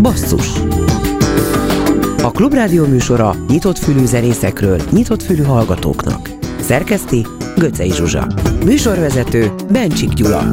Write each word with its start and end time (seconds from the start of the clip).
Basszus 0.00 0.46
A 2.22 2.30
Klubrádió 2.30 2.86
műsora 2.86 3.34
nyitott 3.48 3.78
fülű 3.78 4.04
zenészekről, 4.04 4.80
nyitott 4.90 5.22
fülű 5.22 5.42
hallgatóknak. 5.42 6.30
Szerkeszti 6.60 7.26
Göcej 7.56 7.88
Zsuzsa. 7.88 8.26
Műsorvezető 8.64 9.52
Bencsik 9.70 10.08
Gyula. 10.08 10.52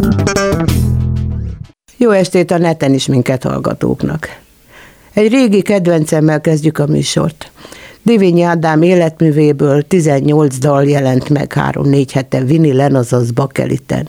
Jó 1.98 2.10
estét 2.10 2.52
a 2.52 2.58
neten 2.58 2.94
is 2.94 3.08
minket 3.08 3.44
hallgatóknak. 3.44 4.28
Egy 5.14 5.32
régi 5.32 5.62
kedvencemmel 5.62 6.42
kezdjük 6.42 6.78
a 6.78 6.88
műsort. 6.88 7.52
Divényi 8.02 8.42
Ádám 8.42 8.82
életművéből 8.82 9.82
18 9.82 10.58
dal 10.58 10.84
jelent 10.84 11.30
meg 11.30 11.54
három-négy 11.54 12.12
hete 12.12 12.44
vinilen, 12.44 12.96
azaz 12.96 13.32
bakeliten. 13.32 14.08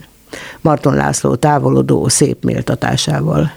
Marton 0.61 0.95
László 0.95 1.35
távolodó 1.35 2.09
szép 2.09 2.45
méltatásával. 2.45 3.53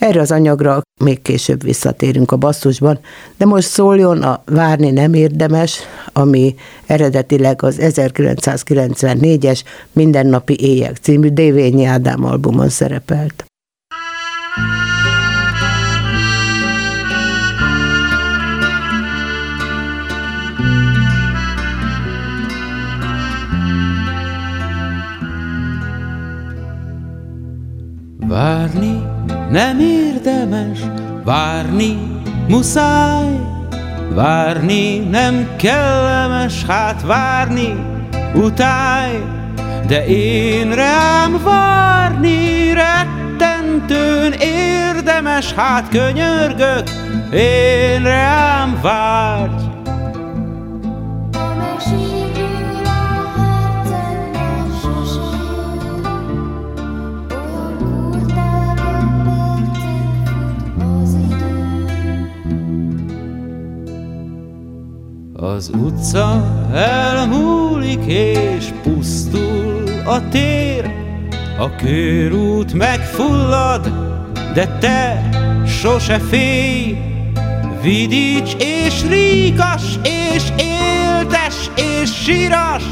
Erre 0.00 0.20
az 0.20 0.30
anyagra 0.30 0.80
még 1.04 1.22
később 1.22 1.62
visszatérünk 1.62 2.32
a 2.32 2.36
basszusban, 2.36 2.98
de 3.36 3.44
most 3.44 3.68
szóljon 3.68 4.22
a 4.22 4.42
Várni 4.44 4.90
nem 4.90 5.14
érdemes, 5.14 5.78
ami 6.12 6.54
eredetileg 6.86 7.62
az 7.62 7.76
1994-es 7.80 9.62
Mindennapi 9.92 10.56
Éjek 10.60 10.96
című 10.96 11.28
Dévényi 11.28 11.84
Ádám 11.84 12.24
albumon 12.24 12.68
szerepelt. 12.68 13.44
Várni 28.26 28.99
nem 29.50 29.80
érdemes, 29.80 30.78
várni 31.24 31.98
muszáj, 32.48 33.40
várni 34.14 34.98
nem 34.98 35.56
kellemes, 35.56 36.64
hát 36.64 37.02
várni 37.02 37.84
utáj, 38.34 39.22
de 39.86 40.06
én 40.06 40.74
rám 40.74 41.40
várni 41.44 42.72
rettentőn 42.72 44.32
érdemes, 44.40 45.52
hát 45.52 45.88
könyörgök, 45.88 46.90
én 47.32 48.02
rám 48.02 48.78
várj. 48.82 49.68
Az 65.40 65.70
utca 65.74 66.44
elmúlik 66.74 68.04
és 68.06 68.64
pusztul 68.82 69.84
a 70.04 70.28
tér, 70.28 70.90
a 71.58 71.76
körút 71.76 72.72
megfullad, 72.72 73.92
de 74.54 74.66
te 74.66 75.28
sose 75.66 76.18
félj. 76.18 76.98
Vidíts 77.82 78.54
és 78.58 79.04
ríkas 79.08 79.98
és 80.02 80.52
éltes 80.56 81.70
és 81.76 82.14
síras, 82.22 82.84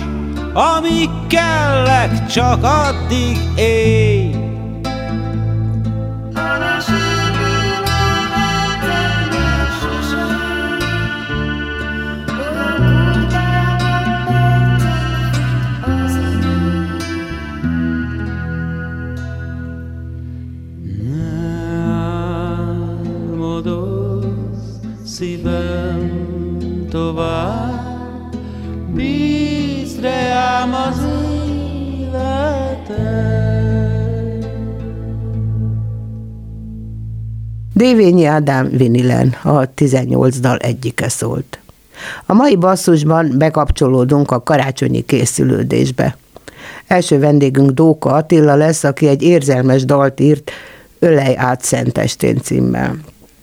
amíg 0.52 1.10
kellek, 1.26 2.26
csak 2.26 2.64
addig 2.64 3.36
élj. 3.56 4.47
Dévényi 37.75 38.25
Ádám 38.25 38.69
Vinilen, 38.71 39.37
a 39.43 39.75
18 39.75 40.38
dal 40.38 40.56
egyike 40.56 41.09
szólt. 41.09 41.59
A 42.27 42.32
mai 42.32 42.56
basszusban 42.56 43.34
bekapcsolódunk 43.37 44.31
a 44.31 44.43
karácsonyi 44.43 45.00
készülődésbe. 45.00 46.16
Első 46.87 47.19
vendégünk 47.19 47.71
Dóka 47.71 48.10
Attila 48.10 48.54
lesz, 48.54 48.84
aki 48.84 49.06
egy 49.06 49.22
érzelmes 49.22 49.84
dalt 49.84 50.21
írt 50.21 50.50
Ölej 50.98 51.37
át 51.37 51.62
Szentestén 51.62 52.41
címmel. 52.41 52.97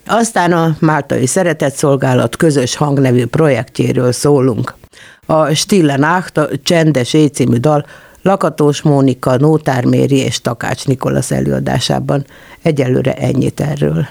Aztán 0.05 0.51
a 0.51 0.75
Máltai 0.79 1.25
Szeretetszolgálat 1.25 2.35
közös 2.35 2.75
hangnevű 2.75 3.25
projektjéről 3.25 4.11
szólunk. 4.11 4.73
A 5.25 5.53
Stille 5.53 5.95
Nacht, 5.95 6.37
a 6.37 6.49
Csendes 6.63 7.13
Éj 7.13 7.27
című 7.27 7.57
dal 7.57 7.85
Lakatós 8.25 8.81
Mónika, 8.81 9.37
Nótár 9.37 9.85
Méri 9.85 10.17
és 10.17 10.41
Takács 10.41 10.85
Nikolasz 10.85 11.31
előadásában. 11.31 12.25
Egyelőre 12.61 13.13
ennyit 13.13 13.59
erről. 13.59 14.07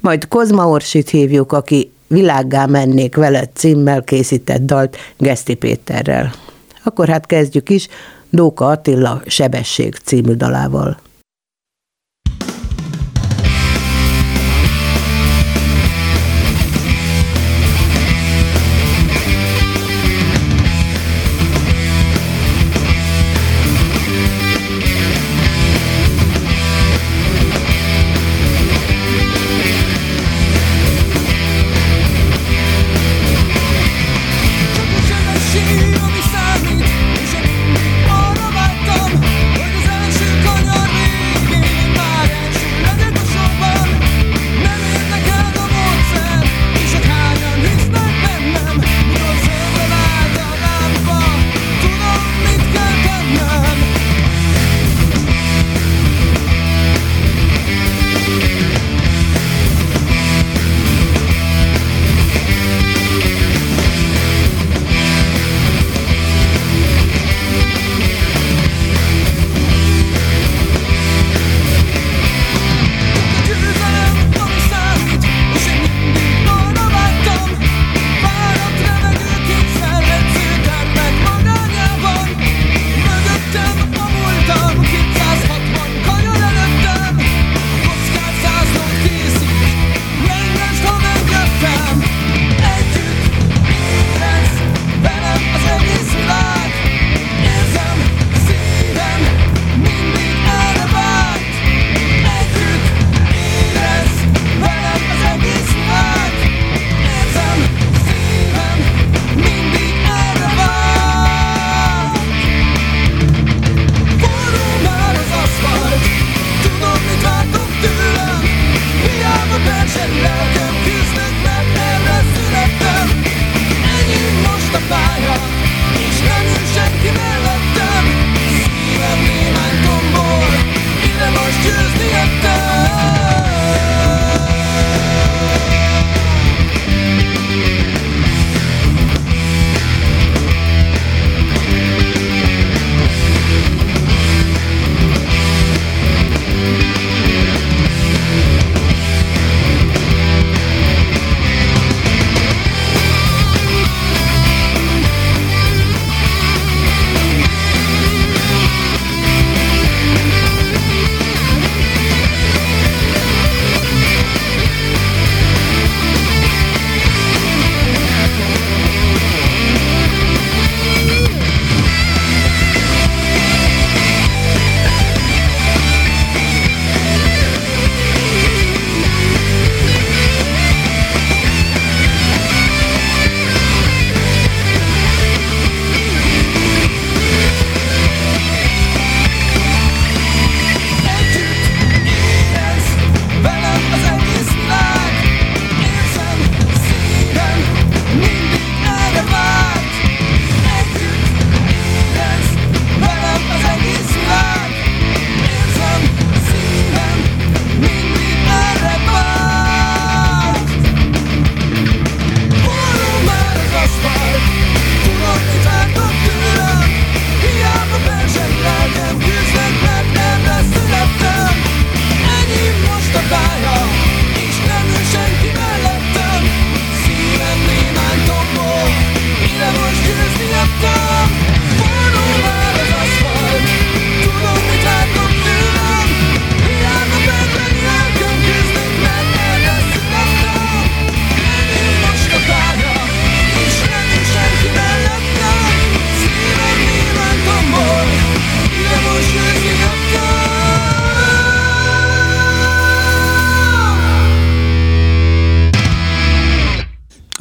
Majd 0.00 0.28
Kozma 0.28 0.68
Orsit 0.68 1.08
hívjuk, 1.08 1.52
aki 1.52 1.92
Világgá 2.06 2.66
mennék 2.66 3.16
veled 3.16 3.50
címmel 3.54 4.02
készített 4.02 4.60
dalt 4.60 4.96
Geszti 5.16 5.54
Péterrel. 5.54 6.32
Akkor 6.84 7.08
hát 7.08 7.26
kezdjük 7.26 7.70
is 7.70 7.88
Dóka 8.30 8.66
Attila 8.66 9.22
Sebesség 9.26 9.94
című 10.04 10.32
dalával. 10.32 10.98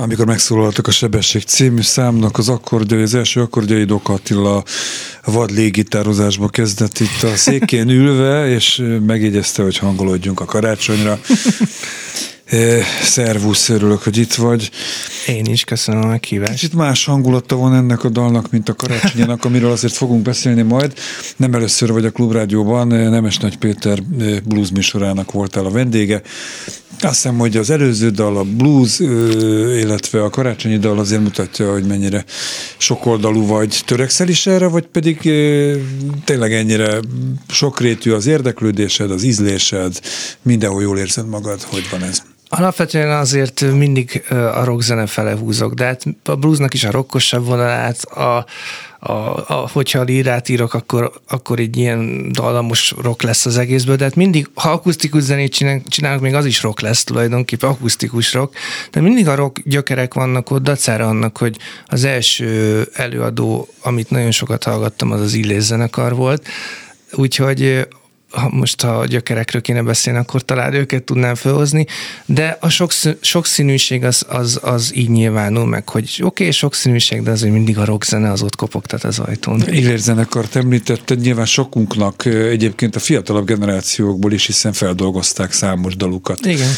Amikor 0.07 0.25
megszólaltak 0.25 0.87
a 0.87 0.91
Sebesség 0.91 1.43
című 1.43 1.81
számnak 1.81 2.37
az 2.37 2.49
akkordjai, 2.49 3.01
az 3.01 3.13
első 3.13 3.41
akkordjai 3.41 3.83
Dok 3.83 4.09
Attila 4.09 4.63
vad 5.25 5.51
légitározásba 5.51 6.47
kezdett 6.47 6.99
itt 6.99 7.23
a 7.23 7.35
székén 7.35 7.89
ülve, 7.89 8.49
és 8.49 8.83
megjegyezte, 9.05 9.63
hogy 9.63 9.77
hangolódjunk 9.77 10.39
a 10.39 10.45
karácsonyra. 10.45 11.19
Szervusz, 13.01 13.69
örülök, 13.69 14.03
hogy 14.03 14.17
itt 14.17 14.33
vagy. 14.33 14.71
Én 15.27 15.45
is 15.45 15.63
köszönöm 15.63 16.01
a 16.01 16.07
meghívást. 16.07 16.63
itt 16.63 16.73
más 16.73 17.05
hangulata 17.05 17.55
van 17.55 17.75
ennek 17.75 18.03
a 18.03 18.09
dalnak, 18.09 18.51
mint 18.51 18.69
a 18.69 18.75
karácsonyának, 18.75 19.45
amiről 19.45 19.71
azért 19.71 19.93
fogunk 19.93 20.21
beszélni 20.21 20.61
majd. 20.61 20.93
Nem 21.37 21.53
először 21.53 21.91
vagy 21.91 22.05
a 22.05 22.11
Klubrádióban, 22.11 22.87
Nemes 22.87 23.37
Nagy 23.37 23.57
Péter 23.57 24.03
blues 24.43 24.71
műsorának 24.71 25.31
voltál 25.31 25.65
a 25.65 25.71
vendége. 25.71 26.21
Azt 26.99 27.13
hiszem, 27.13 27.37
hogy 27.37 27.57
az 27.57 27.69
előző 27.69 28.09
dal, 28.09 28.37
a 28.37 28.43
blues, 28.43 28.99
illetve 29.79 30.23
a 30.23 30.29
karácsonyi 30.29 30.77
dal 30.77 30.99
azért 30.99 31.21
mutatja, 31.21 31.71
hogy 31.71 31.83
mennyire 31.83 32.25
sokoldalú 32.77 33.45
vagy. 33.45 33.81
Törekszel 33.85 34.27
is 34.27 34.47
erre, 34.47 34.67
vagy 34.67 34.85
pedig 34.85 35.19
tényleg 36.23 36.53
ennyire 36.53 36.99
sokrétű 37.49 38.11
az 38.11 38.25
érdeklődésed, 38.25 39.11
az 39.11 39.23
ízlésed, 39.23 39.99
mindenhol 40.41 40.81
jól 40.81 40.97
érzed 40.97 41.27
magad, 41.27 41.61
hogy 41.61 41.87
van 41.91 42.03
ez? 42.03 42.21
Alapvetően 42.49 43.17
azért 43.17 43.61
mindig 43.61 44.23
a 44.29 44.63
rockzene 44.63 45.05
fele 45.05 45.35
húzok, 45.35 45.73
de 45.73 45.85
hát 45.85 46.03
a 46.23 46.35
bluesnak 46.35 46.73
is 46.73 46.83
a 46.83 46.91
rockosabb 46.91 47.45
vonalát, 47.45 48.03
a, 48.03 48.45
a, 48.99 49.11
a, 49.47 49.69
hogyha 49.71 49.99
a 49.99 50.03
lírát 50.03 50.49
írok, 50.49 50.73
akkor, 50.73 51.11
akkor 51.27 51.59
egy 51.59 51.77
ilyen 51.77 52.31
dallamos 52.31 52.93
rock 53.01 53.21
lesz 53.21 53.45
az 53.45 53.57
egészből, 53.57 53.95
de 53.95 54.03
hát 54.03 54.15
mindig, 54.15 54.49
ha 54.53 54.71
akusztikus 54.71 55.21
zenét 55.21 55.53
csinálok, 55.53 55.87
csinálok, 55.87 56.21
még 56.21 56.33
az 56.33 56.45
is 56.45 56.61
rock 56.61 56.81
lesz 56.81 57.03
tulajdonképpen, 57.03 57.69
akusztikus 57.69 58.33
rock, 58.33 58.55
de 58.91 59.01
mindig 59.01 59.27
a 59.27 59.35
rock 59.35 59.61
gyökerek 59.65 60.13
vannak 60.13 60.51
ott, 60.51 60.63
dacára 60.63 61.07
annak, 61.07 61.37
hogy 61.37 61.57
az 61.85 62.03
első 62.03 62.87
előadó, 62.93 63.67
amit 63.81 64.09
nagyon 64.09 64.31
sokat 64.31 64.63
hallgattam, 64.63 65.11
az 65.11 65.21
az 65.21 65.33
Illés 65.33 65.63
zenekar 65.63 66.15
volt, 66.15 66.47
úgyhogy 67.11 67.87
ha 68.37 68.49
most 68.51 68.81
ha 68.81 68.89
a 68.89 69.05
gyökerekről 69.05 69.61
kéne 69.61 69.81
beszélni, 69.81 70.19
akkor 70.19 70.41
talán 70.41 70.73
őket 70.73 71.03
tudnám 71.03 71.35
felhozni, 71.35 71.85
de 72.25 72.57
a 72.61 72.69
sok, 72.69 72.91
sokszínűség 73.21 74.03
az, 74.03 74.25
az, 74.29 74.59
az 74.61 74.95
így 74.95 75.09
nyilvánul 75.09 75.65
meg, 75.65 75.89
hogy 75.89 76.03
oké, 76.03 76.23
okay, 76.23 76.51
sokszínűség, 76.51 77.21
de 77.23 77.31
azért 77.31 77.53
mindig 77.53 77.77
a 77.77 77.85
rockzene 77.85 78.31
az 78.31 78.41
ott 78.41 78.55
kopogtat 78.55 79.03
az 79.03 79.19
ajtón. 79.19 79.63
zenekart 79.95 80.55
említetted, 80.55 81.19
nyilván 81.19 81.45
sokunknak 81.45 82.25
egyébként 82.25 82.95
a 82.95 82.99
fiatalabb 82.99 83.45
generációkból 83.45 84.31
is, 84.31 84.45
hiszen 84.45 84.73
feldolgozták 84.73 85.51
számos 85.51 85.95
dalukat. 85.95 86.45
Igen. 86.45 86.69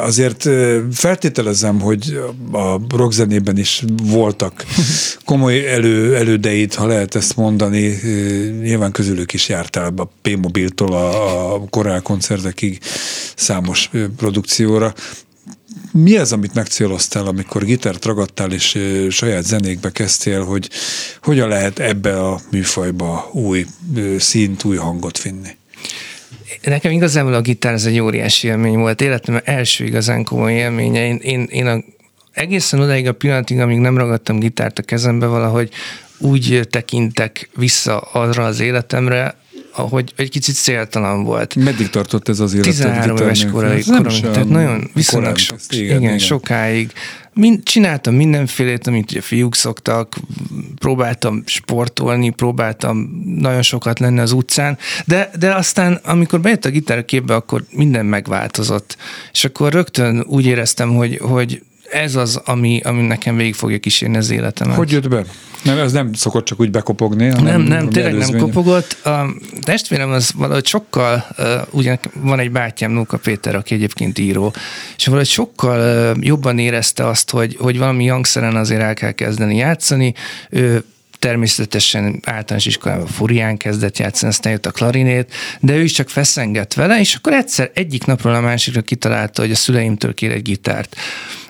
Azért 0.00 0.48
feltételezem, 0.92 1.80
hogy 1.80 2.18
a 2.52 2.80
rockzenében 2.96 3.58
is 3.58 3.82
voltak 4.02 4.64
komoly 5.24 5.66
elő, 5.68 6.16
elődeid, 6.16 6.74
ha 6.74 6.86
lehet 6.86 7.14
ezt 7.14 7.36
mondani, 7.36 7.98
nyilván 8.60 8.92
közülük 8.92 9.32
is 9.32 9.48
jártál 9.48 9.92
a 9.96 10.08
P 10.22 10.36
mobiltól 10.64 10.92
a, 10.92 11.54
a 11.54 11.66
korál 11.70 12.02
koncertekig 12.02 12.78
számos 13.36 13.90
produkcióra. 14.16 14.94
Mi 15.92 16.16
az, 16.16 16.32
amit 16.32 16.54
megcéloztál, 16.54 17.26
amikor 17.26 17.64
gitárt 17.64 18.04
ragadtál 18.04 18.52
és 18.52 18.78
saját 19.10 19.44
zenékbe 19.44 19.90
kezdtél, 19.90 20.44
hogy 20.44 20.70
hogyan 21.22 21.48
lehet 21.48 21.78
ebbe 21.78 22.20
a 22.20 22.40
műfajba 22.50 23.30
új 23.32 23.66
színt, 24.18 24.64
új 24.64 24.76
hangot 24.76 25.22
vinni? 25.22 25.56
Nekem 26.62 26.92
igazából 26.92 27.34
a 27.34 27.40
gitár 27.40 27.72
ez 27.72 27.84
egy 27.84 27.98
óriási 27.98 28.46
élmény 28.46 28.78
volt. 28.78 29.00
Életem 29.00 29.40
első 29.44 29.84
igazán 29.84 30.24
komoly 30.24 30.52
élménye. 30.52 31.06
Én, 31.06 31.16
én, 31.16 31.48
én 31.50 31.66
a, 31.66 31.84
egészen 32.32 32.80
odaig 32.80 33.08
a 33.08 33.12
pillanatig, 33.12 33.58
amíg 33.58 33.78
nem 33.78 33.98
ragadtam 33.98 34.38
gitárt 34.38 34.78
a 34.78 34.82
kezembe, 34.82 35.26
valahogy 35.26 35.70
úgy 36.18 36.68
tekintek 36.70 37.48
vissza 37.56 37.98
arra 37.98 38.44
az 38.44 38.60
életemre, 38.60 39.34
ahogy 39.76 40.12
egy 40.16 40.30
kicsit 40.30 40.54
céltalan 40.54 41.24
volt. 41.24 41.54
Meddig 41.54 41.90
tartott 41.90 42.28
ez 42.28 42.40
az 42.40 42.54
életed? 42.54 42.72
13 42.72 43.16
éves 43.16 43.46
koráig, 43.46 43.84
koráig 43.84 44.20
tehát 44.20 44.48
nagyon 44.48 44.90
viszonylag 44.94 45.36
sok, 45.36 45.58
igen, 45.68 45.84
igen, 45.84 46.02
igen, 46.02 46.18
sokáig. 46.18 46.92
Mind, 47.32 47.62
csináltam 47.62 48.14
mindenfélét, 48.14 48.86
amit 48.86 49.10
ugye 49.10 49.20
fiúk 49.20 49.54
szoktak, 49.54 50.16
próbáltam 50.78 51.42
sportolni, 51.46 52.30
próbáltam 52.30 53.22
nagyon 53.38 53.62
sokat 53.62 53.98
lenni 53.98 54.20
az 54.20 54.32
utcán, 54.32 54.78
de, 55.04 55.30
de 55.38 55.54
aztán, 55.54 56.00
amikor 56.04 56.40
bejött 56.40 56.64
a 56.64 56.70
gitár 56.70 56.98
a 56.98 57.04
képbe, 57.04 57.34
akkor 57.34 57.64
minden 57.70 58.06
megváltozott. 58.06 58.96
És 59.32 59.44
akkor 59.44 59.72
rögtön 59.72 60.24
úgy 60.28 60.46
éreztem, 60.46 60.94
hogy, 60.94 61.18
hogy 61.22 61.62
ez 61.90 62.14
az, 62.14 62.40
ami, 62.44 62.80
ami 62.84 63.02
nekem 63.02 63.36
végig 63.36 63.54
fogja 63.54 63.78
kísérni 63.78 64.16
az 64.16 64.30
életemet. 64.30 64.76
Hogy 64.76 64.90
jött 64.90 65.08
be? 65.08 65.24
Nem, 65.62 65.78
ez 65.78 65.92
nem 65.92 66.12
szokott 66.12 66.44
csak 66.44 66.60
úgy 66.60 66.70
bekopogni. 66.70 67.28
Hanem 67.28 67.44
nem, 67.44 67.62
nem, 67.62 67.90
tényleg 67.90 68.16
nem 68.16 68.38
kopogott. 68.38 69.06
A 69.06 69.26
testvérem 69.60 70.10
az 70.10 70.32
valahogy 70.36 70.66
sokkal, 70.66 71.26
uh, 71.38 71.46
ugye 71.70 71.98
van 72.14 72.38
egy 72.38 72.50
bátyám, 72.50 72.90
Nóka 72.90 73.16
Péter, 73.16 73.54
aki 73.54 73.74
egyébként 73.74 74.18
író, 74.18 74.52
és 74.96 75.06
valahogy 75.06 75.28
sokkal 75.28 76.10
uh, 76.14 76.24
jobban 76.24 76.58
érezte 76.58 77.08
azt, 77.08 77.30
hogy, 77.30 77.56
hogy 77.60 77.78
valami 77.78 78.06
hangszeren 78.06 78.56
azért 78.56 78.80
el 78.80 78.94
kell 78.94 79.12
kezdeni 79.12 79.56
játszani. 79.56 80.14
Ő 80.50 80.84
természetesen 81.24 82.20
általános 82.24 82.66
iskolában 82.66 83.06
furián 83.06 83.56
kezdett 83.56 83.98
játszani, 83.98 84.32
aztán 84.32 84.52
jött 84.52 84.66
a 84.66 84.70
klarinét, 84.70 85.34
de 85.60 85.76
ő 85.76 85.82
is 85.82 85.92
csak 85.92 86.08
feszengett 86.08 86.72
vele, 86.72 87.00
és 87.00 87.14
akkor 87.14 87.32
egyszer 87.32 87.70
egyik 87.74 88.04
napról 88.04 88.34
a 88.34 88.40
másikra 88.40 88.82
kitalálta, 88.82 89.42
hogy 89.42 89.50
a 89.50 89.54
szüleimtől 89.54 90.14
kér 90.14 90.30
egy 90.30 90.42
gitárt. 90.42 90.96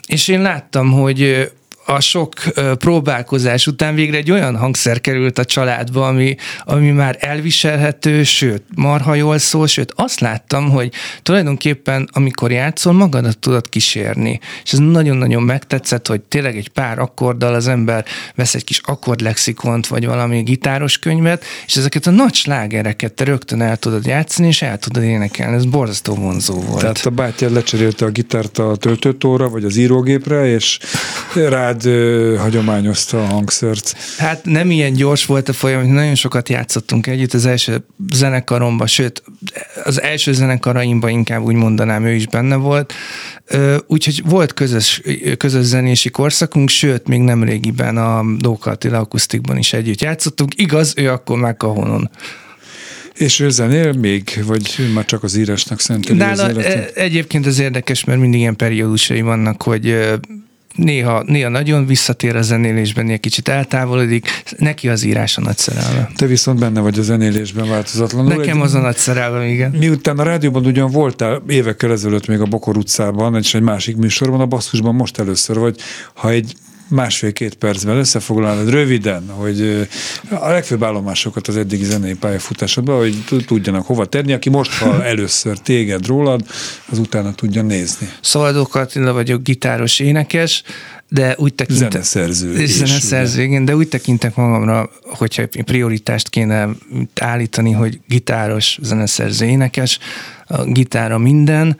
És 0.06 0.28
én 0.28 0.42
láttam, 0.42 0.90
hogy 0.90 1.50
a 1.86 2.00
sok 2.00 2.32
próbálkozás 2.78 3.66
után 3.66 3.94
végre 3.94 4.16
egy 4.16 4.30
olyan 4.30 4.56
hangszer 4.56 5.00
került 5.00 5.38
a 5.38 5.44
családba, 5.44 6.06
ami, 6.06 6.36
ami 6.64 6.90
már 6.90 7.16
elviselhető, 7.20 8.22
sőt, 8.22 8.62
marha 8.74 9.14
jól 9.14 9.38
szól, 9.38 9.66
sőt, 9.66 9.92
azt 9.96 10.20
láttam, 10.20 10.70
hogy 10.70 10.92
tulajdonképpen, 11.22 12.08
amikor 12.12 12.50
játszol, 12.52 12.92
magadat 12.92 13.38
tudod 13.38 13.68
kísérni. 13.68 14.40
És 14.64 14.72
ez 14.72 14.78
nagyon-nagyon 14.78 15.42
megtetszett, 15.42 16.06
hogy 16.06 16.20
tényleg 16.20 16.56
egy 16.56 16.68
pár 16.68 16.98
akkorddal 16.98 17.54
az 17.54 17.68
ember 17.68 18.04
vesz 18.34 18.54
egy 18.54 18.64
kis 18.64 18.80
akkordlexikont, 18.84 19.86
vagy 19.86 20.06
valami 20.06 20.42
gitáros 20.42 20.98
könyvet, 20.98 21.44
és 21.66 21.76
ezeket 21.76 22.06
a 22.06 22.10
nagy 22.10 22.34
slágereket 22.34 23.12
te 23.12 23.24
rögtön 23.24 23.60
el 23.60 23.76
tudod 23.76 24.06
játszani, 24.06 24.48
és 24.48 24.62
el 24.62 24.78
tudod 24.78 25.02
énekelni. 25.02 25.56
Ez 25.56 25.64
borzasztó 25.64 26.14
vonzó 26.14 26.54
volt. 26.54 26.80
Tehát 26.80 27.06
a 27.06 27.10
bátyád 27.10 27.52
lecserélte 27.52 28.04
a 28.04 28.08
gitárt 28.08 28.58
a 28.58 28.76
töltőtóra, 28.76 29.48
vagy 29.48 29.64
az 29.64 29.76
írógépre, 29.76 30.46
és 30.46 30.78
rá 31.34 31.73
rád 31.82 32.38
hagyományozta 32.38 33.22
a 33.22 33.26
hangszert? 33.26 33.96
Hát 34.18 34.44
nem 34.44 34.70
ilyen 34.70 34.92
gyors 34.92 35.26
volt 35.26 35.48
a 35.48 35.52
folyamat, 35.52 35.88
nagyon 35.88 36.14
sokat 36.14 36.48
játszottunk 36.48 37.06
együtt 37.06 37.32
az 37.32 37.46
első 37.46 37.86
zenekaromban, 38.12 38.86
sőt, 38.86 39.22
az 39.84 40.02
első 40.02 40.32
zenekaraimban 40.32 41.10
inkább 41.10 41.42
úgy 41.42 41.54
mondanám, 41.54 42.04
ő 42.04 42.12
is 42.12 42.26
benne 42.26 42.56
volt. 42.56 42.92
Úgyhogy 43.86 44.22
volt 44.24 44.54
közös, 44.54 45.02
közös 45.36 45.64
zenési 45.64 46.10
korszakunk, 46.10 46.68
sőt, 46.68 47.08
még 47.08 47.20
nem 47.20 47.42
régiben 47.42 47.96
a 47.96 48.24
Dóka 48.38 48.70
Attila 48.70 48.98
akusztikban 48.98 49.56
is 49.56 49.72
együtt 49.72 50.00
játszottunk. 50.00 50.52
Igaz, 50.56 50.92
ő 50.96 51.10
akkor 51.10 51.38
meg 51.38 51.62
a 51.62 51.66
honon. 51.66 52.10
És 53.14 53.40
ő 53.40 53.50
zenél 53.50 53.92
még, 53.92 54.42
vagy 54.46 54.90
már 54.94 55.04
csak 55.04 55.22
az 55.22 55.36
írásnak 55.36 55.80
szenteli 55.80 56.18
Nála 56.18 56.44
az 56.44 56.64
egyébként 56.94 57.46
ez 57.46 57.58
érdekes, 57.58 58.04
mert 58.04 58.20
mindig 58.20 58.40
ilyen 58.40 58.56
periódusai 58.56 59.20
vannak, 59.20 59.62
hogy 59.62 59.96
néha, 60.74 61.22
néha 61.26 61.48
nagyon 61.48 61.86
visszatér 61.86 62.36
a 62.36 62.42
zenélésben, 62.42 63.04
néha 63.04 63.18
kicsit 63.18 63.48
eltávolodik, 63.48 64.42
neki 64.58 64.88
az 64.88 65.04
írás 65.04 65.36
a 65.36 65.40
nagy 65.40 65.58
szerelme. 65.58 66.10
Te 66.16 66.26
viszont 66.26 66.58
benne 66.58 66.80
vagy 66.80 66.98
a 66.98 67.02
zenélésben 67.02 67.68
változatlanul. 67.68 68.34
Nekem 68.34 68.60
az 68.60 68.74
a 68.74 68.80
nagy 68.80 68.96
szerelme, 68.96 69.46
igen. 69.46 69.70
Miután 69.70 70.18
a 70.18 70.22
rádióban 70.22 70.66
ugyan 70.66 70.90
voltál 70.90 71.42
évekkel 71.48 71.90
ezelőtt 71.90 72.26
még 72.26 72.40
a 72.40 72.46
Bokor 72.46 72.76
utcában, 72.76 73.36
és 73.36 73.54
egy 73.54 73.62
másik 73.62 73.96
műsorban, 73.96 74.40
a 74.40 74.46
basszusban 74.46 74.94
most 74.94 75.18
először 75.18 75.58
vagy, 75.58 75.80
ha 76.14 76.30
egy 76.30 76.54
másfél-két 76.88 77.54
percben 77.54 77.96
összefoglalnod 77.96 78.70
röviden, 78.70 79.28
hogy 79.28 79.88
a 80.28 80.48
legfőbb 80.48 80.82
állomásokat 80.82 81.48
az 81.48 81.56
eddigi 81.56 81.84
zenei 81.84 82.14
pályafutásodban, 82.14 82.98
hogy 82.98 83.24
tudjanak 83.46 83.86
hova 83.86 84.04
tenni, 84.04 84.32
aki 84.32 84.50
most 84.50 84.72
hall 84.72 85.02
először 85.12 85.58
téged 85.58 86.06
rólad, 86.06 86.46
az 86.90 86.98
utána 86.98 87.34
tudja 87.34 87.62
nézni. 87.62 88.08
Szaldó 88.20 88.66
Katina 88.66 89.12
vagyok, 89.12 89.42
gitáros 89.42 89.98
énekes, 89.98 90.62
de 91.08 91.34
úgy 91.38 91.54
tekintem... 91.54 91.90
Zeneszerző. 91.90 92.66
Zeneszerző, 92.66 93.42
igen, 93.42 93.64
de 93.64 93.76
úgy 93.76 93.88
tekintek 93.88 94.34
magamra, 94.34 94.90
hogyha 95.02 95.42
prioritást 95.64 96.28
kéne 96.28 96.68
állítani, 97.20 97.72
hogy 97.72 98.00
gitáros, 98.08 98.78
zeneszerző, 98.82 99.46
énekes, 99.46 99.98
a 100.46 100.64
gitára 100.64 101.18
minden. 101.18 101.78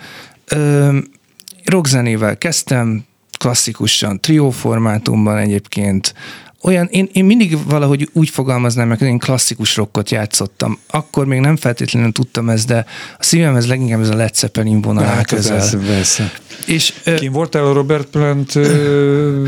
rockzenével 1.65 2.39
kezdtem, 2.39 3.05
klasszikusan 3.45 4.21
trió 4.21 4.51
formátumban 4.51 5.37
egyébként, 5.37 6.15
olyan, 6.63 6.89
én, 6.91 7.09
én 7.13 7.25
mindig 7.25 7.59
valahogy 7.67 8.09
úgy 8.13 8.29
fogalmaznám 8.29 8.89
meg, 8.89 8.99
hogy 8.99 9.07
én 9.07 9.19
klasszikus 9.19 9.77
rockot 9.77 10.11
játszottam. 10.11 10.79
Akkor 10.91 11.27
még 11.27 11.41
nem 11.41 11.57
feltétlenül 11.57 12.13
tudtam 12.13 12.49
ezt, 12.49 12.67
de 12.67 12.87
a 13.19 13.23
szívemhez 13.23 13.67
leginkább 13.67 14.01
ez 14.01 14.09
a 14.09 14.15
Led 14.15 14.35
Zeppelin 14.35 14.81
vonal 14.81 15.05
hát, 15.05 15.27
közel. 15.27 15.57
Persze, 15.57 15.79
persze. 15.79 16.33
És, 16.67 16.93
Kim 17.17 17.33
voltál 17.33 17.65
a 17.65 17.73
Robert 17.73 18.07
Plant 18.07 18.51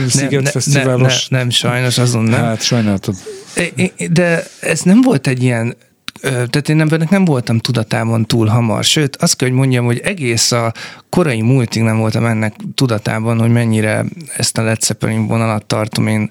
Sziget 0.08 0.42
ne, 0.42 0.50
Fesztiválos? 0.50 1.28
Ne, 1.28 1.36
ne, 1.36 1.42
nem, 1.42 1.50
sajnos 1.50 1.98
azon 1.98 2.24
nem. 2.24 2.42
Hát 2.42 2.62
sajnáltad. 2.62 3.14
De 4.10 4.44
ez 4.60 4.80
nem 4.80 5.00
volt 5.00 5.26
egy 5.26 5.42
ilyen 5.42 5.76
tehát 6.22 6.68
én 6.68 6.76
nem, 6.76 6.88
nem 7.10 7.24
voltam 7.24 7.58
tudatában 7.58 8.26
túl 8.26 8.46
hamar, 8.46 8.84
sőt, 8.84 9.16
azt 9.16 9.36
kell, 9.36 9.48
hogy 9.48 9.56
mondjam, 9.56 9.84
hogy 9.84 9.98
egész 9.98 10.52
a 10.52 10.72
korai 11.16 11.40
múltig 11.42 11.82
nem 11.82 11.98
voltam 11.98 12.24
ennek 12.24 12.54
tudatában, 12.74 13.38
hogy 13.38 13.50
mennyire 13.50 14.04
ezt 14.36 14.58
a 14.58 14.62
Led 14.62 14.82
Zeppelin 14.82 15.26
vonalat 15.26 15.64
tartom 15.64 16.06
én 16.06 16.30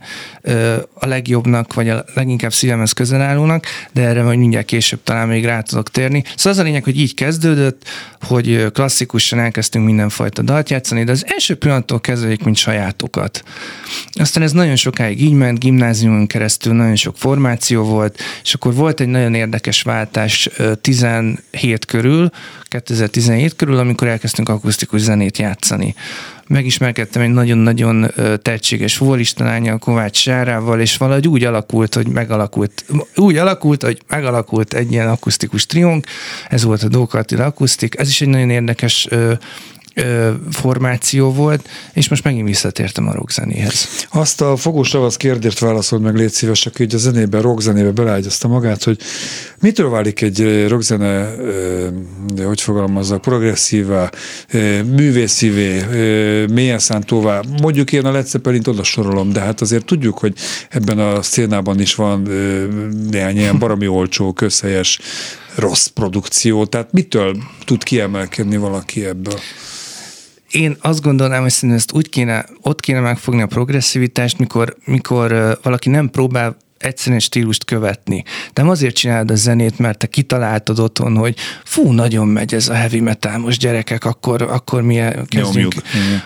a 0.93 1.07
legjobbnak, 1.07 1.73
vagy 1.73 1.89
a 1.89 2.05
leginkább 2.13 2.53
szívemhez 2.53 2.91
közel 2.91 3.21
állónak, 3.21 3.65
de 3.93 4.01
erre 4.01 4.23
majd 4.23 4.39
mindjárt 4.39 4.65
később 4.65 4.99
talán 5.03 5.27
még 5.27 5.45
rá 5.45 5.61
tudok 5.61 5.89
térni. 5.89 6.23
Szóval 6.35 6.53
az 6.53 6.57
a 6.57 6.63
lényeg, 6.63 6.83
hogy 6.83 6.99
így 6.99 7.13
kezdődött, 7.13 7.83
hogy 8.21 8.71
klasszikusan 8.71 9.39
elkezdtünk 9.39 9.85
mindenfajta 9.85 10.41
dalt 10.41 10.69
játszani, 10.69 11.03
de 11.03 11.11
az 11.11 11.25
első 11.27 11.55
pillanattól 11.55 12.01
kezdődik, 12.01 12.43
mint 12.43 12.57
sajátokat. 12.57 13.43
Aztán 14.11 14.43
ez 14.43 14.51
nagyon 14.51 14.75
sokáig 14.75 15.21
így 15.21 15.33
ment, 15.33 15.59
gimnáziumon 15.59 16.27
keresztül 16.27 16.73
nagyon 16.73 16.95
sok 16.95 17.17
formáció 17.17 17.83
volt, 17.83 18.19
és 18.43 18.53
akkor 18.53 18.73
volt 18.73 18.99
egy 18.99 19.07
nagyon 19.07 19.33
érdekes 19.33 19.81
váltás 19.81 20.49
17 20.81 21.85
körül, 21.85 22.29
2017 22.63 23.55
körül, 23.55 23.77
amikor 23.77 24.07
elkezdtünk 24.07 24.49
akusztikus 24.75 25.01
zenét 25.01 25.37
játszani. 25.37 25.95
Megismerkedtem 26.47 27.21
egy 27.21 27.29
nagyon-nagyon 27.29 28.11
tehetséges 28.41 28.97
a 29.69 29.77
Kovács 29.77 30.17
Sárával, 30.17 30.79
és 30.79 30.97
valahogy 30.97 31.27
úgy 31.27 31.43
alakult, 31.43 31.93
hogy 31.93 32.07
megalakult, 32.07 32.85
úgy 33.15 33.37
alakult, 33.37 33.83
hogy 33.83 34.01
megalakult 34.07 34.73
egy 34.73 34.91
ilyen 34.91 35.09
akusztikus 35.09 35.65
triónk, 35.65 36.05
ez 36.49 36.63
volt 36.63 36.83
a 36.83 36.87
Dókartila 36.87 37.45
akusztik, 37.45 37.97
ez 37.97 38.07
is 38.07 38.21
egy 38.21 38.27
nagyon 38.27 38.49
érdekes 38.49 39.07
ö, 39.95 40.31
formáció 40.51 41.31
volt, 41.31 41.67
és 41.93 42.09
most 42.09 42.23
megint 42.23 42.47
visszatértem 42.47 43.07
a 43.07 43.13
rockzenéhez. 43.13 44.05
Azt 44.09 44.41
a 44.41 44.55
fogós 44.55 44.91
ravasz 44.91 45.17
kérdést 45.17 45.59
válaszolt 45.59 46.01
meg, 46.01 46.15
légy 46.15 46.31
szíves, 46.31 46.65
aki 46.65 46.83
a 46.83 46.97
zenében, 46.97 47.41
rockzenébe 47.41 47.91
belágyazta 47.91 48.47
magát, 48.47 48.83
hogy 48.83 48.97
mitől 49.59 49.89
válik 49.89 50.21
egy 50.21 50.67
rockzene, 50.67 51.35
de 52.33 52.45
hogy 52.45 52.61
fogalmazza, 52.61 53.17
progresszívá, 53.17 54.09
művészivé, 54.95 55.83
mélyen 56.51 56.79
szántóvá, 56.79 57.41
mondjuk 57.61 57.91
én 57.91 58.05
a 58.05 58.11
Led 58.11 58.27
Zeppelin-t 58.27 58.67
oda 58.67 58.83
sorolom, 58.83 59.31
de 59.31 59.39
hát 59.39 59.61
azért 59.61 59.85
tudjuk, 59.85 60.17
hogy 60.17 60.33
ebben 60.69 60.99
a 60.99 61.21
szénában 61.21 61.79
is 61.79 61.95
van 61.95 62.21
néhány 63.11 63.37
ilyen 63.37 63.59
baromi 63.59 63.87
olcsó, 63.87 64.33
közhelyes 64.33 64.99
rossz 65.55 65.85
produkció, 65.87 66.65
tehát 66.65 66.91
mitől 66.91 67.37
tud 67.65 67.83
kiemelkedni 67.83 68.57
valaki 68.57 69.05
ebből? 69.05 69.39
Én 70.55 70.77
azt 70.81 71.01
gondolnám, 71.01 71.41
hogy 71.41 71.51
szerintem 71.51 71.77
ezt 71.77 71.93
úgy 71.93 72.09
kéne, 72.09 72.45
ott 72.61 72.79
kéne 72.79 72.99
megfogni 72.99 73.41
a 73.41 73.47
progresszivitást, 73.47 74.37
mikor, 74.37 74.75
mikor 74.85 75.59
valaki 75.61 75.89
nem 75.89 76.09
próbál 76.09 76.57
egyszerűen 76.77 77.19
stílust 77.19 77.65
követni. 77.65 78.23
De 78.53 78.61
nem 78.61 78.71
azért 78.71 78.95
csinálod 78.95 79.31
a 79.31 79.35
zenét, 79.35 79.79
mert 79.79 79.97
te 79.97 80.07
kitaláltad 80.07 80.79
otthon, 80.79 81.17
hogy 81.17 81.35
fú, 81.63 81.91
nagyon 81.91 82.27
megy 82.27 82.53
ez 82.53 82.67
a 82.67 82.73
heavy 82.73 82.99
metal, 82.99 83.37
most 83.37 83.59
gyerekek, 83.59 84.05
akkor, 84.05 84.41
akkor 84.41 84.81
mi 84.81 85.01
kezdjünk. 85.27 85.73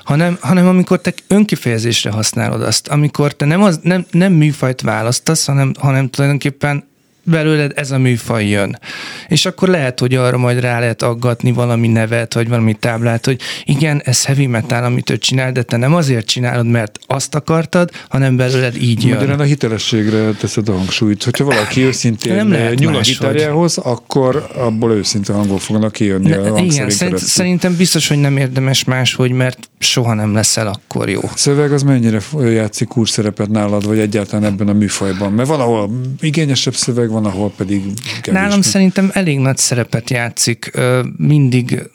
Hanem, 0.03 0.37
hanem 0.41 0.67
amikor 0.67 1.01
te 1.01 1.13
önkifejezésre 1.27 2.11
használod 2.11 2.61
azt, 2.61 2.87
amikor 2.87 3.35
te 3.35 3.45
nem, 3.45 3.63
az, 3.63 3.79
nem, 3.83 4.05
nem 4.11 4.33
műfajt 4.33 4.81
választasz, 4.81 5.45
hanem, 5.45 5.73
hanem 5.79 6.09
tulajdonképpen 6.09 6.88
belőled 7.23 7.71
ez 7.75 7.91
a 7.91 7.97
műfaj 7.97 8.47
jön. 8.47 8.79
És 9.27 9.45
akkor 9.45 9.67
lehet, 9.67 9.99
hogy 9.99 10.15
arra 10.15 10.37
majd 10.37 10.59
rá 10.59 10.79
lehet 10.79 11.01
aggatni 11.01 11.51
valami 11.51 11.87
nevet, 11.87 12.33
vagy 12.33 12.49
valami 12.49 12.73
táblát, 12.73 13.25
hogy 13.25 13.41
igen, 13.63 14.01
ez 14.05 14.25
heavy 14.25 14.45
metal, 14.45 14.83
amit 14.83 15.09
ő 15.09 15.17
csinál, 15.17 15.51
de 15.51 15.63
te 15.63 15.77
nem 15.77 15.95
azért 15.95 16.25
csinálod, 16.25 16.65
mert 16.65 16.99
azt 17.07 17.35
akartad, 17.35 17.91
hanem 18.09 18.35
belőled 18.35 18.75
így 18.75 19.03
jön. 19.03 19.13
Magyarán 19.13 19.39
a 19.39 19.43
hitelességre 19.43 20.31
teszed 20.31 20.69
a 20.69 20.73
hangsúlyt. 20.73 21.23
Hogyha 21.23 21.43
valaki 21.43 21.81
őszintén 21.81 22.35
nem 22.35 22.51
lehet 22.51 22.79
nyúl 22.79 22.95
a 22.95 23.01
gitárjához, 23.01 23.77
akkor 23.77 24.47
abból 24.55 24.91
őszinte 24.91 25.33
hangok 25.33 25.59
fognak 25.59 25.91
kijönni 25.91 26.29
de, 26.29 26.37
a 26.37 26.59
Igen, 26.59 26.89
szerint, 26.89 27.17
szerintem 27.17 27.75
biztos, 27.75 28.07
hogy 28.07 28.19
nem 28.19 28.37
érdemes 28.37 28.83
máshogy, 28.83 29.31
mert 29.31 29.69
soha 29.79 30.13
nem 30.13 30.33
leszel 30.33 30.67
akkor 30.67 31.09
jó. 31.09 31.21
Szöveg 31.35 31.71
az 31.71 31.83
mennyire 31.83 32.19
játszik 32.39 32.87
kulcsszerepet 32.87 33.49
nálad, 33.49 33.85
vagy 33.85 33.99
egyáltalán 33.99 34.45
ebben 34.45 34.67
a 34.67 34.73
műfajban? 34.73 35.31
Mert 35.31 35.47
van, 35.47 35.59
ahol 35.59 35.89
igényesebb 36.19 36.75
szöveg, 36.75 37.09
van, 37.09 37.18
ahol 37.25 37.51
pedig 37.57 37.81
kevés. 38.21 38.41
Nálam 38.41 38.61
szerintem 38.61 39.09
elég 39.13 39.39
nagy 39.39 39.57
szerepet 39.57 40.09
játszik. 40.09 40.71
Mindig 41.17 41.89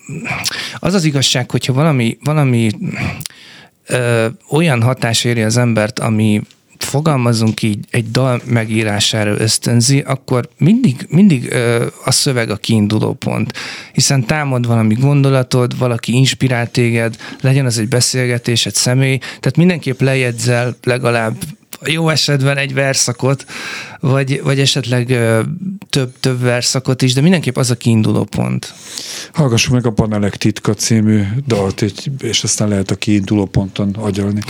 az 0.78 0.95
az 0.95 1.04
igazság, 1.04 1.50
hogyha 1.50 1.73
valami, 1.73 2.19
valami 2.25 2.71
olyan 4.50 4.83
hatás 4.83 5.25
éri 5.25 5.43
az 5.43 5.57
embert, 5.57 5.99
ami 5.99 6.43
fogalmazunk 6.78 7.62
így, 7.62 7.78
egy 7.90 8.11
dal 8.11 8.40
megírására 8.45 9.38
ösztönzi, 9.38 9.99
akkor 9.99 10.49
mindig, 10.59 11.07
mindig 11.09 11.52
ö, 11.52 11.87
a 12.04 12.11
szöveg 12.11 12.50
a 12.50 12.57
kiinduló 12.57 13.12
pont. 13.12 13.52
Hiszen 13.93 14.26
támad 14.26 14.66
valami 14.66 14.95
gondolatod, 14.95 15.78
valaki 15.78 16.12
inspirál 16.12 16.71
téged, 16.71 17.16
legyen 17.40 17.66
az 17.66 17.78
egy 17.78 17.88
beszélgetés, 17.88 18.66
egy 18.66 18.75
személy, 18.75 19.19
tehát 19.19 19.57
mindenképp 19.57 20.00
lejegyzel 20.00 20.76
legalább 20.83 21.35
jó 21.86 22.08
esetben 22.08 22.56
egy 22.56 22.74
verszakot, 22.74 23.44
vagy, 24.00 24.40
vagy 24.42 24.60
esetleg 24.60 25.06
több, 25.88 26.12
több 26.20 26.40
verszakot 26.40 27.02
is, 27.02 27.12
de 27.14 27.20
mindenképp 27.20 27.56
az 27.56 27.70
a 27.70 27.74
kiinduló 27.74 28.24
pont. 28.24 28.74
Hallgassuk 29.32 29.72
meg 29.72 29.86
a 29.86 29.92
Panelek 29.92 30.36
titka 30.36 30.74
című 30.74 31.22
dalt, 31.46 31.84
és 32.18 32.42
aztán 32.42 32.68
lehet 32.68 32.90
a 32.90 32.94
kiinduló 32.94 33.44
ponton 33.44 33.94
agyalni. 33.94 34.40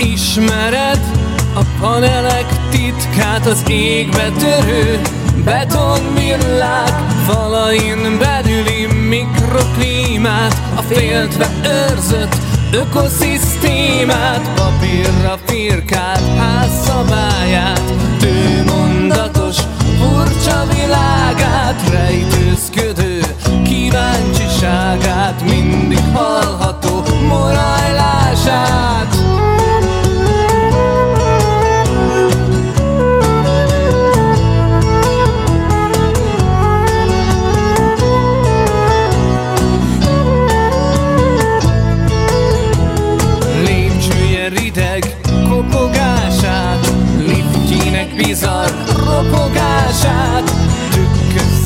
Ismered 0.00 0.87
panelek 1.80 2.46
titkát 2.70 3.46
az 3.46 3.62
égbe 3.68 4.30
törő 4.38 5.00
Betonvillág 5.44 6.92
falain 7.26 8.18
belüli 8.18 8.86
mikroklímát 9.08 10.56
A 10.76 10.80
féltve 10.82 11.48
őrzött 11.64 12.36
ökoszisztémát 12.72 14.50
Papírra 14.54 15.38
firkált 15.46 16.38
házszabályát 16.38 17.92
Tőmondatos 18.18 19.56
furcsa 20.00 20.66
világát 20.74 21.90
Rejtőzködő 21.90 23.20
kíváncsiságát 23.64 25.42
Mindig 25.42 26.02
hallható 26.14 27.02
morajlását 27.28 29.17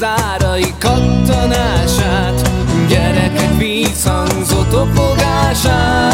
tükkös 0.02 0.18
zárai 0.18 0.74
kattanását, 0.78 2.50
gyerekek 2.88 3.56
vízhangzott 3.58 4.74
opogását. 4.74 6.12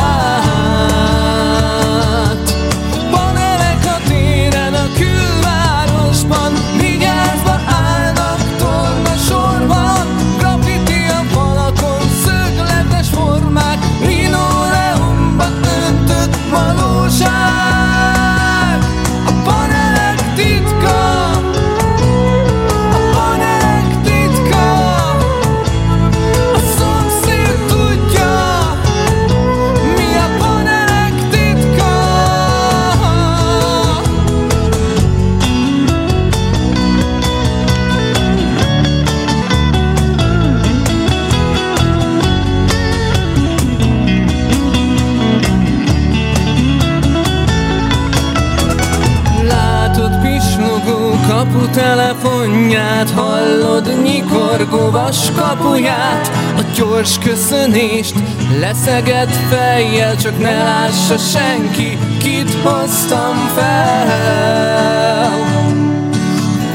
Hangját 52.78 53.10
Hallod 53.10 54.02
nyikorgó 54.02 54.90
vaskapuját 54.90 56.30
A 56.56 56.62
gyors 56.76 57.18
köszönést 57.18 58.14
leszeged 58.60 59.30
fejjel 59.50 60.16
Csak 60.16 60.38
ne 60.38 60.62
lássa 60.62 61.16
senki, 61.16 61.98
kit 62.18 62.54
hoztam 62.62 63.36
fel. 63.54 65.30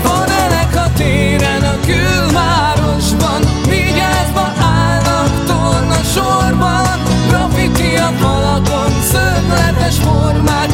Van 0.03 0.29
elek 0.29 0.75
a 0.75 0.91
téren 0.97 1.63
a 1.63 1.75
külvárosban 1.85 3.41
Vigyázva 3.69 4.53
állnak 4.61 5.45
torna 5.45 6.03
sorban 6.03 7.01
Graffiti 7.29 7.95
a 7.95 8.11
falakon, 8.19 8.91
szögletes 9.01 9.97
formák 9.97 10.72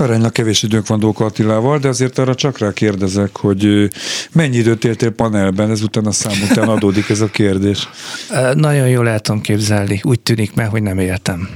Aránylag 0.00 0.32
kevés 0.32 0.62
időnk 0.62 0.86
van 0.86 0.98
Dóka 0.98 1.24
Attilával, 1.24 1.78
de 1.78 1.88
azért 1.88 2.18
arra 2.18 2.34
csak 2.34 2.58
rá 2.58 2.72
kérdezek, 2.72 3.36
hogy 3.36 3.90
mennyi 4.32 4.56
időt 4.56 4.84
éltél 4.84 5.10
panelben, 5.10 5.70
ezután 5.70 6.06
a 6.06 6.12
szám 6.12 6.36
után 6.50 6.68
adódik 6.68 7.08
ez 7.08 7.20
a 7.20 7.26
kérdés. 7.26 7.88
Nagyon 8.54 8.88
jól 8.88 9.08
el 9.08 9.20
tudom 9.20 9.40
képzelni. 9.40 10.00
Úgy 10.02 10.20
tűnik 10.20 10.54
meg, 10.54 10.68
hogy 10.68 10.82
nem 10.82 10.98
éltem. 10.98 11.48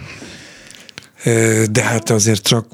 De 1.70 1.83
hát 1.83 2.11
azért 2.11 2.42
csak 2.46 2.66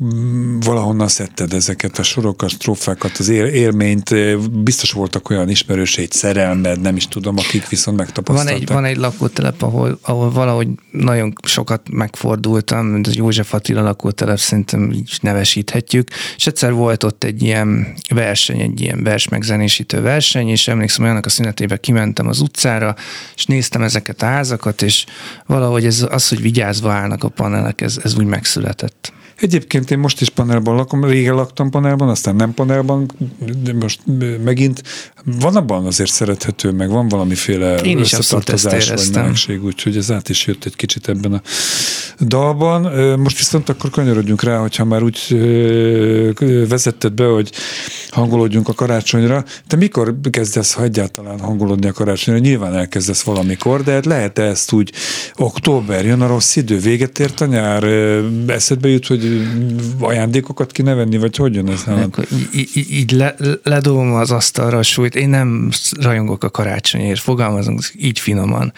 valahonnan 0.60 1.08
szedted 1.08 1.52
ezeket 1.52 1.98
a 1.98 2.02
sorokat, 2.02 2.50
strófákat, 2.50 3.16
az 3.18 3.28
él, 3.28 3.44
élményt. 3.44 4.14
Biztos 4.62 4.90
voltak 4.90 5.30
olyan 5.30 5.48
ismerőseid, 5.48 6.12
szerelmed, 6.12 6.80
nem 6.80 6.96
is 6.96 7.08
tudom, 7.08 7.36
akik 7.38 7.68
viszont 7.68 7.96
Van 7.96 8.06
megtapasztalták. 8.06 8.60
egy, 8.60 8.68
van 8.68 8.84
egy 8.84 8.96
lakótelep, 8.96 9.62
ahol, 9.62 9.98
ahol 10.02 10.30
valahogy 10.30 10.68
nagyon 10.90 11.32
sokat 11.42 11.90
megfordultam, 11.90 12.86
mint 12.86 13.06
az 13.06 13.14
József 13.14 13.54
Attila 13.54 13.82
lakótelep, 13.82 14.38
szerintem 14.38 14.90
így 14.92 15.18
nevesíthetjük, 15.20 16.08
és 16.36 16.46
egyszer 16.46 16.72
volt 16.72 17.04
ott 17.04 17.24
egy 17.24 17.42
ilyen 17.42 17.94
verseny, 18.08 18.60
egy 18.60 18.80
ilyen 18.80 19.02
vers 19.02 19.28
megzenésítő 19.28 20.00
verseny, 20.00 20.48
és 20.48 20.68
emlékszem, 20.68 21.02
hogy 21.02 21.10
annak 21.10 21.26
a 21.26 21.30
szünetében 21.30 21.78
kimentem 21.80 22.28
az 22.28 22.40
utcára, 22.40 22.94
és 23.36 23.46
néztem 23.46 23.82
ezeket 23.82 24.22
a 24.22 24.26
házakat, 24.26 24.82
és 24.82 25.04
valahogy 25.46 25.84
ez, 25.84 26.06
az, 26.10 26.28
hogy 26.28 26.40
vigyázva 26.40 26.92
állnak 26.92 27.24
a 27.24 27.28
panelek, 27.28 27.80
ez, 27.80 27.98
ez 28.02 28.18
úgy 28.18 28.26
megszületett. 28.36 29.12
Egyébként 29.40 29.90
én 29.90 29.98
most 29.98 30.20
is 30.20 30.28
panelban 30.28 30.76
lakom, 30.76 31.04
régen 31.04 31.34
laktam 31.34 31.70
panelban, 31.70 32.08
aztán 32.08 32.36
nem 32.36 32.54
panelban, 32.54 33.10
de 33.62 33.72
most 33.72 34.00
megint 34.44 34.82
van 35.24 35.56
abban 35.56 35.86
azért 35.86 36.10
szerethető, 36.10 36.70
meg 36.70 36.90
van 36.90 37.08
valamiféle 37.08 37.76
Én 37.76 37.98
is 37.98 38.12
összetartozás 38.12 38.88
vagy 38.88 39.10
melegség, 39.12 39.64
úgyhogy 39.64 39.96
ez 39.96 40.10
át 40.10 40.28
is 40.28 40.46
jött 40.46 40.64
egy 40.64 40.76
kicsit 40.76 41.08
ebben 41.08 41.32
a 41.32 41.42
dalban. 42.20 42.80
Most 43.18 43.38
viszont 43.38 43.68
akkor 43.68 43.90
kanyarodjunk 43.90 44.42
rá, 44.42 44.58
hogyha 44.58 44.84
már 44.84 45.02
úgy 45.02 45.26
vezetted 46.68 47.12
be, 47.12 47.24
hogy 47.24 47.52
hangolódjunk 48.10 48.68
a 48.68 48.72
karácsonyra. 48.72 49.44
Te 49.66 49.76
mikor 49.76 50.14
kezdesz, 50.30 50.72
ha 50.72 50.82
egyáltalán 50.82 51.40
hangolódni 51.40 51.88
a 51.88 51.92
karácsonyra? 51.92 52.40
Nyilván 52.40 52.74
elkezdesz 52.74 53.22
valamikor, 53.22 53.82
de 53.82 53.92
hát 53.92 54.06
lehet 54.06 54.38
ezt 54.38 54.72
úgy 54.72 54.92
október, 55.36 56.04
jön 56.04 56.20
a 56.20 56.26
rossz 56.26 56.56
idő, 56.56 56.78
véget 56.78 57.18
ért 57.18 57.40
a 57.40 57.46
nyár, 57.46 57.84
eszedbe 58.46 58.88
jut, 58.88 59.06
hogy 59.06 59.48
ajándékokat 60.00 60.72
kéne 60.72 60.94
venni, 60.94 61.18
vagy 61.18 61.36
hogy 61.36 61.54
jön 61.54 61.68
ez 61.68 61.84
így, 62.52 62.68
így, 62.74 62.90
így 62.90 63.10
le, 63.10 63.34
ledobom 63.62 64.14
az 64.14 64.30
asztalra 64.30 64.78
a 64.78 64.82
súlyt. 64.82 65.14
Én 65.14 65.28
nem 65.28 65.70
rajongok 66.00 66.44
a 66.44 66.50
karácsonyért, 66.50 67.20
fogalmazunk 67.20 67.80
így 67.98 68.18
finoman. 68.18 68.72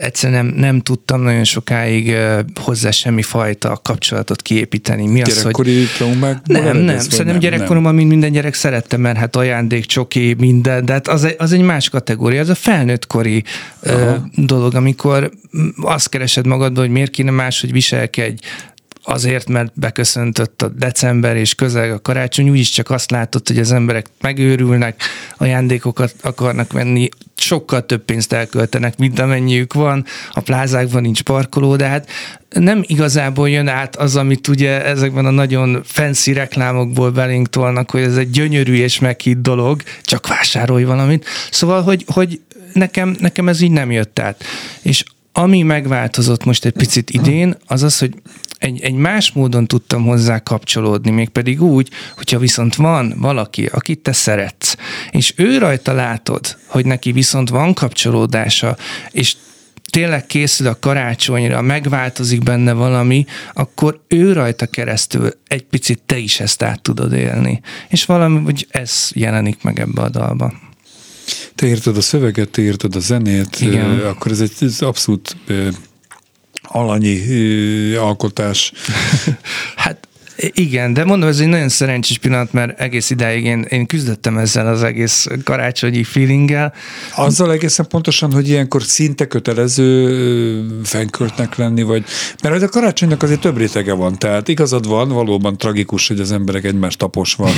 Egyszerűen 0.00 0.44
nem, 0.44 0.54
nem 0.56 0.80
tudtam 0.80 1.22
nagyon 1.22 1.44
sokáig 1.44 2.16
hozzá 2.60 2.90
semmi 2.90 3.22
fajta 3.22 3.80
kapcsolatot 3.82 4.42
kiépíteni. 4.42 5.06
Mi 5.06 5.22
az, 5.22 5.26
hogy 5.26 5.36
Gyerekkori 5.36 5.84
traumákból 5.96 6.62
nem, 6.62 6.76
nem. 6.76 6.96
ez, 6.96 7.06
Szerintem 7.10 7.38
gyerekkoromban 7.38 7.94
mind 7.94 8.08
minden 8.08 8.32
gyerek 8.32 8.54
szerette, 8.54 8.96
mert 8.96 9.18
hát 9.18 9.36
ajándék, 9.36 9.84
csoki, 9.84 10.34
minden, 10.38 10.84
de 10.84 10.92
hát 10.92 11.08
az 11.08 11.24
egy, 11.24 11.34
az 11.38 11.52
egy 11.52 11.60
más 11.60 11.88
kategória, 11.88 12.40
az 12.40 12.48
a 12.48 12.54
felnőttkori 12.54 13.44
ö, 13.80 14.14
dolog, 14.34 14.74
amikor 14.74 15.30
azt 15.82 16.08
keresed 16.08 16.46
magadban, 16.46 16.82
hogy 16.82 16.92
miért 16.92 17.10
kéne 17.10 17.30
máshogy 17.30 17.72
viselkedj, 17.72 18.42
azért, 19.02 19.48
mert 19.48 19.72
beköszöntött 19.74 20.62
a 20.62 20.68
december 20.68 21.36
és 21.36 21.54
közel 21.54 21.92
a 21.92 22.00
karácsony, 22.00 22.50
úgyis 22.50 22.70
csak 22.70 22.90
azt 22.90 23.10
látod, 23.10 23.48
hogy 23.48 23.58
az 23.58 23.72
emberek 23.72 24.06
megőrülnek, 24.20 25.02
ajándékokat 25.36 26.14
akarnak 26.22 26.72
venni, 26.72 27.08
sokkal 27.36 27.86
több 27.86 28.04
pénzt 28.04 28.32
elköltenek, 28.32 28.98
mint 28.98 29.18
amennyiük 29.18 29.72
van, 29.72 30.04
a 30.32 30.40
plázákban 30.40 31.02
nincs 31.02 31.22
parkoló, 31.22 31.76
de 31.76 31.86
hát 31.86 32.08
nem 32.48 32.82
igazából 32.86 33.48
jön 33.48 33.68
át 33.68 33.96
az, 33.96 34.16
amit 34.16 34.48
ugye 34.48 34.84
ezekben 34.84 35.26
a 35.26 35.30
nagyon 35.30 35.82
fancy 35.84 36.32
reklámokból 36.32 37.10
belénk 37.10 37.48
tolnak, 37.48 37.90
hogy 37.90 38.02
ez 38.02 38.16
egy 38.16 38.30
gyönyörű 38.30 38.74
és 38.74 38.98
meghitt 38.98 39.42
dolog, 39.42 39.82
csak 40.02 40.28
vásárolj 40.28 40.84
valamit. 40.84 41.26
Szóval, 41.50 41.82
hogy, 41.82 42.04
hogy 42.06 42.40
nekem, 42.72 43.16
nekem 43.18 43.48
ez 43.48 43.60
így 43.60 43.70
nem 43.70 43.90
jött 43.90 44.18
át. 44.18 44.44
És 44.82 45.04
ami 45.32 45.62
megváltozott 45.62 46.44
most 46.44 46.64
egy 46.64 46.72
picit 46.72 47.10
idén, 47.10 47.56
az 47.66 47.82
az, 47.82 47.98
hogy 47.98 48.14
egy, 48.60 48.80
egy 48.80 48.94
más 48.94 49.32
módon 49.32 49.66
tudtam 49.66 50.04
hozzá 50.04 50.38
kapcsolódni, 50.38 51.10
mégpedig 51.10 51.62
úgy, 51.62 51.88
hogyha 52.16 52.38
viszont 52.38 52.74
van 52.74 53.14
valaki, 53.18 53.66
akit 53.66 53.98
te 53.98 54.12
szeretsz, 54.12 54.76
és 55.10 55.32
ő 55.36 55.58
rajta 55.58 55.92
látod, 55.92 56.56
hogy 56.66 56.86
neki 56.86 57.12
viszont 57.12 57.48
van 57.48 57.74
kapcsolódása, 57.74 58.76
és 59.10 59.36
tényleg 59.90 60.26
készül 60.26 60.66
a 60.66 60.78
karácsonyra, 60.78 61.60
megváltozik 61.60 62.42
benne 62.42 62.72
valami, 62.72 63.24
akkor 63.52 64.00
ő 64.08 64.32
rajta 64.32 64.66
keresztül 64.66 65.30
egy 65.46 65.62
picit 65.62 66.02
te 66.06 66.18
is 66.18 66.40
ezt 66.40 66.62
át 66.62 66.82
tudod 66.82 67.12
élni. 67.12 67.60
És 67.88 68.04
valami, 68.04 68.40
hogy 68.44 68.66
ez 68.70 69.08
jelenik 69.12 69.62
meg 69.62 69.80
ebbe 69.80 70.02
a 70.02 70.08
dalba. 70.08 70.52
Te 71.54 71.66
írtad 71.66 71.96
a 71.96 72.00
szöveget, 72.00 72.48
te 72.48 72.62
írtad 72.62 72.96
a 72.96 73.00
zenét, 73.00 73.60
Igen. 73.60 74.00
akkor 74.00 74.30
ez 74.30 74.40
egy 74.40 74.52
ez 74.60 74.80
abszolút 74.80 75.36
alanyi 76.62 77.94
alkotás. 77.94 78.72
Hát 79.76 80.08
igen, 80.40 80.92
de 80.92 81.04
mondom, 81.04 81.28
ez 81.28 81.38
egy 81.38 81.46
nagyon 81.46 81.68
szerencsés 81.68 82.18
pillanat, 82.18 82.52
mert 82.52 82.80
egész 82.80 83.10
idáig 83.10 83.44
én, 83.44 83.66
én 83.68 83.86
küzdöttem 83.86 84.38
ezzel 84.38 84.66
az 84.66 84.82
egész 84.82 85.26
karácsonyi 85.44 86.04
feelinggel. 86.04 86.74
Azzal 87.16 87.52
egészen 87.52 87.86
pontosan, 87.88 88.32
hogy 88.32 88.48
ilyenkor 88.48 88.82
szinte 88.82 89.26
kötelező 89.26 90.66
fenköltnek 90.84 91.56
lenni, 91.56 91.82
vagy... 91.82 92.04
Mert 92.42 92.54
hogy 92.54 92.64
a 92.64 92.68
karácsonynak 92.68 93.22
azért 93.22 93.40
több 93.40 93.56
rétege 93.56 93.92
van, 93.92 94.18
tehát 94.18 94.48
igazad 94.48 94.86
van, 94.86 95.08
valóban 95.08 95.58
tragikus, 95.58 96.08
hogy 96.08 96.20
az 96.20 96.32
emberek 96.32 96.64
egymást 96.64 96.98
taposva 96.98 97.50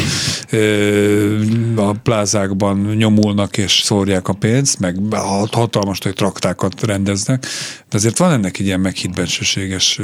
a 1.76 1.92
plázákban 1.92 2.94
nyomulnak 2.96 3.58
és 3.58 3.80
szórják 3.84 4.28
a 4.28 4.32
pénzt, 4.32 4.78
meg 4.78 4.96
hatalmas 5.50 5.98
nagy 5.98 6.14
traktákat 6.14 6.86
rendeznek, 6.86 7.46
de 7.90 7.96
azért 7.96 8.18
van 8.18 8.32
ennek 8.32 8.58
egy 8.58 8.66
ilyen 8.66 8.80
meghitt 8.80 9.14
bensőséges, 9.14 10.00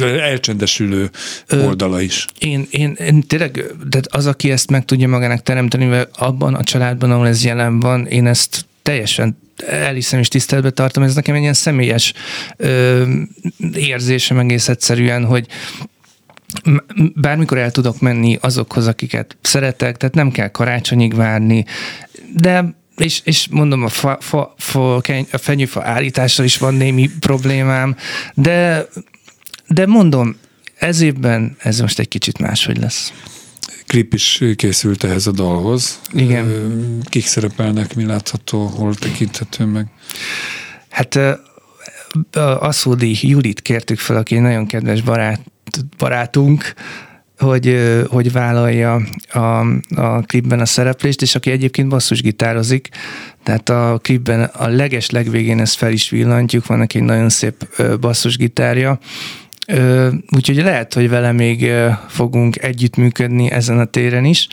elcsendesülő 0.00 1.10
oldala 1.50 2.02
is. 2.04 2.26
Én, 2.38 2.66
én, 2.70 2.92
én 2.92 3.22
tényleg, 3.22 3.64
de 3.88 4.00
az, 4.08 4.26
aki 4.26 4.50
ezt 4.50 4.70
meg 4.70 4.84
tudja 4.84 5.08
magának 5.08 5.42
teremteni, 5.42 5.84
mert 5.84 6.16
abban 6.16 6.54
a 6.54 6.64
családban, 6.64 7.10
ahol 7.10 7.28
ez 7.28 7.44
jelen 7.44 7.80
van, 7.80 8.06
én 8.06 8.26
ezt 8.26 8.66
teljesen 8.82 9.42
elhiszem 9.66 10.18
és 10.18 10.28
tiszteletbe 10.28 10.70
tartom, 10.70 11.02
ez 11.02 11.14
nekem 11.14 11.34
egy 11.34 11.40
ilyen 11.40 11.52
személyes 11.52 12.12
ö, 12.56 13.02
érzésem 13.74 14.38
egész 14.38 14.68
egyszerűen, 14.68 15.24
hogy 15.24 15.46
bármikor 17.14 17.58
el 17.58 17.70
tudok 17.70 18.00
menni 18.00 18.38
azokhoz, 18.40 18.86
akiket 18.86 19.36
szeretek, 19.42 19.96
tehát 19.96 20.14
nem 20.14 20.30
kell 20.30 20.48
karácsonyig 20.48 21.14
várni, 21.14 21.64
de 22.34 22.74
és, 22.96 23.20
és 23.24 23.48
mondom, 23.50 23.84
a, 23.84 23.88
fa, 23.88 24.18
fa, 24.20 24.54
fa, 24.58 24.96
a 25.30 25.38
fenyőfa 25.38 25.82
állítással 25.84 26.44
is 26.44 26.56
van 26.56 26.74
némi 26.74 27.10
problémám, 27.20 27.96
de, 28.34 28.86
de 29.66 29.86
mondom, 29.86 30.36
ez 30.78 31.00
évben 31.00 31.56
ez 31.58 31.80
most 31.80 31.98
egy 31.98 32.08
kicsit 32.08 32.38
máshogy 32.38 32.78
lesz. 32.78 33.12
Klip 33.86 34.14
is 34.14 34.42
készült 34.56 35.04
ehhez 35.04 35.26
a 35.26 35.30
dalhoz. 35.30 36.00
Igen. 36.12 36.98
Kik 37.04 37.26
szerepelnek, 37.26 37.94
mi 37.94 38.04
látható, 38.04 38.66
hol 38.66 38.94
tekinthető 38.94 39.64
meg? 39.64 39.86
Hát 40.88 41.18
Aszódi 42.58 43.18
Judit 43.20 43.60
kértük 43.60 43.98
fel, 43.98 44.16
aki 44.16 44.38
nagyon 44.38 44.66
kedves 44.66 45.02
barát, 45.02 45.40
barátunk, 45.98 46.74
hogy, 47.38 47.78
hogy 48.08 48.32
vállalja 48.32 49.00
a, 49.32 49.38
a 49.94 50.20
klipben 50.20 50.60
a 50.60 50.64
szereplést, 50.64 51.22
és 51.22 51.34
aki 51.34 51.50
egyébként 51.50 51.88
basszusgitározik, 51.88 52.88
tehát 53.42 53.68
a 53.68 53.98
klipben 54.02 54.42
a 54.42 54.68
leges 54.68 55.10
legvégén 55.10 55.60
ezt 55.60 55.76
fel 55.76 55.92
is 55.92 56.10
villantjuk, 56.10 56.66
van 56.66 56.78
neki 56.78 56.98
egy 56.98 57.04
nagyon 57.04 57.28
szép 57.28 57.82
basszusgitárja, 58.00 58.98
úgyhogy 60.36 60.56
lehet, 60.56 60.94
hogy 60.94 61.08
vele 61.08 61.32
még 61.32 61.70
fogunk 62.08 62.62
együttműködni 62.62 63.50
ezen 63.50 63.78
a 63.78 63.84
téren 63.84 64.24
is, 64.24 64.48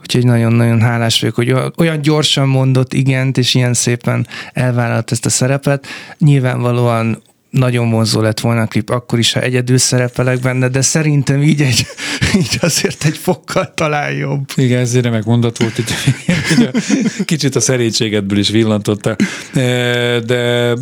úgyhogy 0.00 0.24
nagyon-nagyon 0.24 0.80
hálás 0.80 1.20
vagyok, 1.20 1.34
hogy 1.34 1.54
olyan 1.76 2.00
gyorsan 2.00 2.48
mondott 2.48 2.92
igent, 2.92 3.38
és 3.38 3.54
ilyen 3.54 3.74
szépen 3.74 4.26
elvállalt 4.52 5.12
ezt 5.12 5.26
a 5.26 5.30
szerepet. 5.30 5.86
Nyilvánvalóan 6.18 7.22
nagyon 7.50 7.90
vonzó 7.90 8.20
lett 8.20 8.40
volna 8.40 8.60
a 8.60 8.66
klip, 8.66 8.90
akkor 8.90 9.18
is, 9.18 9.32
ha 9.32 9.40
egyedül 9.40 9.78
szerepelek 9.78 10.40
benne, 10.40 10.68
de 10.68 10.80
szerintem 10.80 11.42
így, 11.42 11.62
egy, 11.62 11.86
így 12.38 12.58
azért 12.60 13.04
egy 13.04 13.16
fokkal 13.16 13.74
talán 13.74 14.12
jobb. 14.12 14.44
Igen, 14.54 14.80
ez 14.80 14.94
egy 14.94 15.02
remek 15.02 15.24
mondat 15.24 15.58
volt, 15.58 15.74
hogy 15.74 15.84
kicsit 17.24 17.56
a 17.56 17.60
szerénységedből 17.60 18.38
is 18.38 18.48
villantotta, 18.48 19.16
e, 19.54 20.20
de 20.20 20.72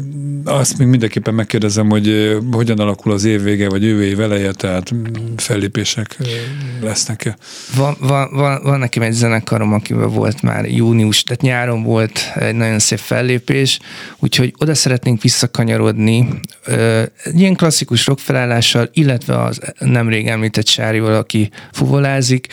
azt 0.44 0.78
még 0.78 0.88
mindenképpen 0.88 1.34
megkérdezem, 1.34 1.90
hogy 1.90 2.08
e, 2.08 2.36
hogyan 2.52 2.78
alakul 2.78 3.12
az 3.12 3.24
év 3.24 3.42
vége, 3.42 3.68
vagy 3.68 3.82
jövő 3.82 4.04
év 4.04 4.20
eleje, 4.20 4.52
tehát 4.52 4.94
fellépések 5.36 6.16
e, 6.20 6.24
lesznek-e? 6.84 7.36
Van, 7.76 7.96
van, 8.00 8.28
van, 8.32 8.60
van 8.62 8.78
nekem 8.78 9.02
egy 9.02 9.12
zenekarom, 9.12 9.72
akivel 9.72 10.06
volt 10.06 10.42
már 10.42 10.64
június, 10.70 11.22
tehát 11.22 11.42
nyáron 11.42 11.82
volt 11.82 12.32
egy 12.34 12.54
nagyon 12.54 12.78
szép 12.78 12.98
fellépés, 12.98 13.78
úgyhogy 14.18 14.54
oda 14.58 14.74
szeretnénk 14.74 15.22
visszakanyarodni, 15.22 16.28
ilyen 17.32 17.54
klasszikus 17.54 18.06
rockfelállással, 18.06 18.88
illetve 18.92 19.42
az 19.42 19.60
nemrég 19.78 20.26
említett 20.26 20.66
Sárival, 20.66 21.14
aki 21.14 21.50
fuvolázik, 21.72 22.46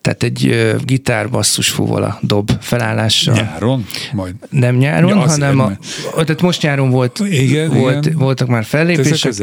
tehát 0.00 0.22
egy 0.22 0.72
gitárbasszus 0.84 1.68
fuvola 1.68 2.18
dob 2.22 2.50
felállással. 2.60 3.34
Nyáron? 3.34 3.86
Majd. 4.12 4.34
Nem 4.50 4.76
nyáron, 4.76 5.10
ja, 5.10 5.16
hanem 5.16 5.60
a, 5.60 5.76
tehát 6.12 6.42
most 6.42 6.62
nyáron 6.62 6.90
volt, 6.90 7.18
igen, 7.18 7.70
volt 7.70 8.06
igen. 8.06 8.18
voltak 8.18 8.48
már 8.48 8.64
fellépések, 8.64 9.34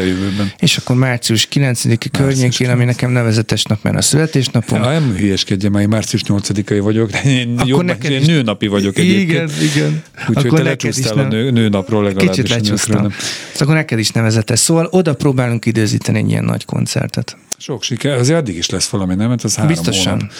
és 0.60 0.78
akkor 0.78 0.95
március 0.95 1.47
9-i 1.54 2.08
környékén, 2.12 2.69
ami 2.69 2.86
nekem 2.86 3.12
nevezetes 3.12 3.63
nap, 3.63 3.84
mert 3.84 3.97
a 3.97 4.02
születésnapom. 4.02 4.84
Ja, 4.84 4.89
nem 4.89 5.15
hülyeskedje, 5.15 5.69
már 5.69 5.82
én 5.82 5.88
március 5.88 6.21
8-ai 6.28 6.80
vagyok, 6.82 7.10
de 7.10 7.21
én, 7.24 7.54
akkor 7.56 7.67
jobb, 7.69 7.84
neked 7.84 8.12
én 8.12 8.21
nőnapi 8.26 8.67
vagyok 8.67 8.97
egyébként. 8.97 9.30
Igen, 9.30 9.50
igen. 9.76 10.04
Úgyhogy 10.28 10.52
te 10.52 10.63
lecsúsztál 10.63 11.17
a 11.17 11.28
nő, 11.28 11.52
nőnapról 11.52 12.04
legalábbis. 12.04 12.36
Kicsit 12.36 12.50
lecsúsztam. 12.50 12.95
Szóval 12.97 13.12
akkor 13.60 13.74
neked 13.74 14.00
is 14.00 14.10
nevezetes. 14.10 14.60
Szóval 14.60 14.88
oda 14.91 15.13
próbálunk 15.13 15.65
időzíteni 15.65 16.17
egy 16.17 16.30
ilyen 16.30 16.43
nagy 16.43 16.65
koncertet. 16.65 17.38
Sok 17.63 17.84
siker, 17.84 18.17
azért 18.17 18.38
addig 18.38 18.56
is 18.56 18.69
lesz 18.69 18.88
valami, 18.88 19.15
nem? 19.15 19.30
Mert 19.30 19.43
az 19.43 19.56
három 19.56 19.71
Biztosan. 19.71 20.13
Hónap. 20.13 20.32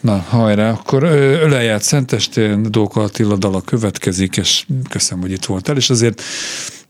Na, 0.00 0.18
hajrá, 0.18 0.70
akkor 0.70 1.02
ölejárt 1.02 1.82
Szentestén, 1.82 2.62
Dóka 2.70 3.00
Attila 3.02 3.36
dala 3.36 3.60
következik, 3.60 4.36
és 4.36 4.66
köszönöm, 4.88 5.22
hogy 5.22 5.32
itt 5.32 5.44
voltál, 5.44 5.76
és 5.76 5.90
azért 5.90 6.22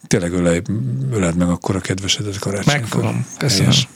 tényleg 0.06 0.32
ölej, 0.32 0.62
öled 1.12 1.36
meg 1.36 1.48
akkor 1.48 1.76
a 1.76 1.80
kedvesedet 1.80 2.38
karácsonykor. 2.38 2.80
Megfogom. 2.80 3.26
Köszönöm. 3.38 3.70
Helyes. 3.70 3.88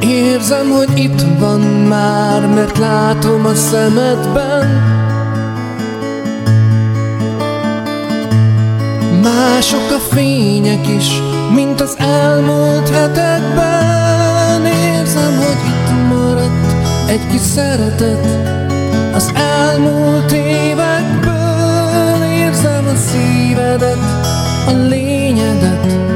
Érzem, 0.00 0.70
hogy 0.70 0.98
itt 0.98 1.20
van 1.38 1.60
már, 1.60 2.46
mert 2.46 2.78
látom 2.78 3.46
a 3.46 3.54
szemedben 3.54 4.95
Mások 9.22 9.90
a 9.90 10.14
fények 10.14 10.88
is, 10.88 11.20
mint 11.54 11.80
az 11.80 11.96
elmúlt 11.98 12.88
hetekben. 12.88 14.64
Érzem, 14.66 15.36
hogy 15.36 15.60
itt 15.66 16.08
maradt 16.08 16.74
egy 17.08 17.26
kis 17.30 17.40
szeretet 17.40 18.26
Az 19.14 19.32
elmúlt 19.34 20.32
évekből. 20.32 22.22
Érzem 22.38 22.86
a 22.86 22.96
szívedet, 22.96 23.98
a 24.66 24.72
lényedet 24.88 26.15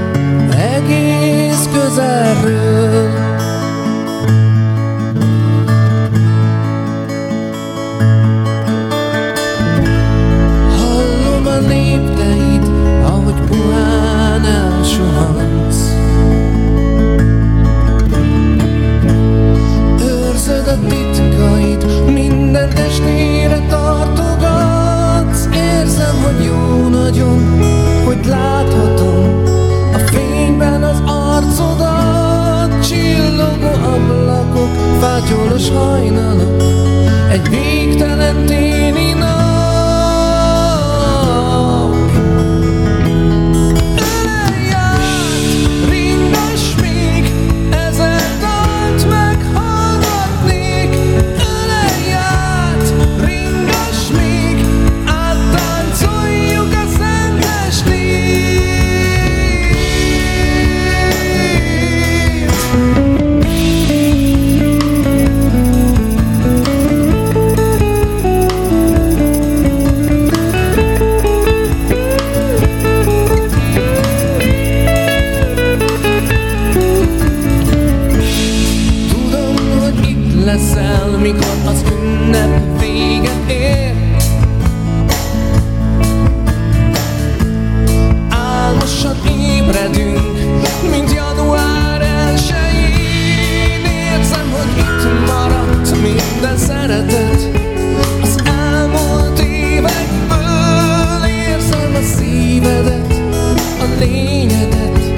fényedet 104.30 105.12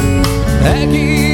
egész 0.64 1.31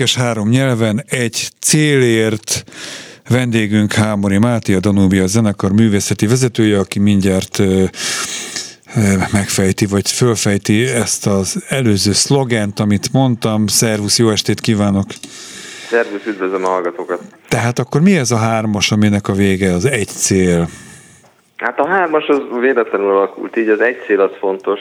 énekes 0.00 0.22
három 0.24 0.48
nyelven, 0.48 1.02
egy 1.08 1.48
célért, 1.60 2.64
Vendégünk 3.28 3.92
Hámori 3.92 4.38
Máté, 4.38 4.74
a 4.74 4.80
Danubia 4.80 5.26
zenekar 5.26 5.72
művészeti 5.72 6.26
vezetője, 6.26 6.78
aki 6.78 6.98
mindjárt 6.98 7.62
megfejti, 9.32 9.86
vagy 9.86 10.10
fölfejti 10.10 10.86
ezt 10.86 11.26
az 11.26 11.64
előző 11.68 12.12
szlogent, 12.12 12.80
amit 12.80 13.12
mondtam. 13.12 13.66
Szervusz, 13.66 14.18
jó 14.18 14.30
estét 14.30 14.60
kívánok! 14.60 15.04
Szervusz, 15.88 16.26
üdvözlöm 16.26 16.64
a 16.64 16.68
hallgatókat! 16.68 17.20
Tehát 17.48 17.78
akkor 17.78 18.00
mi 18.00 18.16
ez 18.16 18.30
a 18.30 18.36
hármas, 18.36 18.92
aminek 18.92 19.28
a 19.28 19.32
vége 19.32 19.72
az 19.72 19.84
egy 19.84 20.08
cél? 20.08 20.68
Hát 21.56 21.78
a 21.78 21.86
hármas 21.86 22.26
az 22.26 22.38
véletlenül 22.60 23.10
alakult, 23.10 23.56
így 23.56 23.68
az 23.68 23.80
egy 23.80 23.96
cél 24.06 24.20
az 24.20 24.30
fontos. 24.38 24.80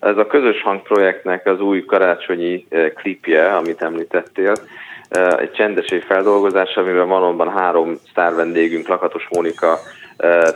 Ez 0.00 0.16
a 0.16 0.26
közös 0.26 0.62
hang 0.62 0.82
projektnek 0.82 1.46
az 1.46 1.60
új 1.60 1.84
karácsonyi 1.84 2.66
klipje, 2.94 3.56
amit 3.56 3.82
említettél. 3.82 4.52
Egy 5.38 5.52
csendes 5.52 5.94
feldolgozás, 6.06 6.74
amiben 6.74 7.08
valóban 7.08 7.52
három 7.52 7.98
sztár 8.10 8.34
vendégünk, 8.34 8.88
Lakatos 8.88 9.28
Mónika, 9.30 9.78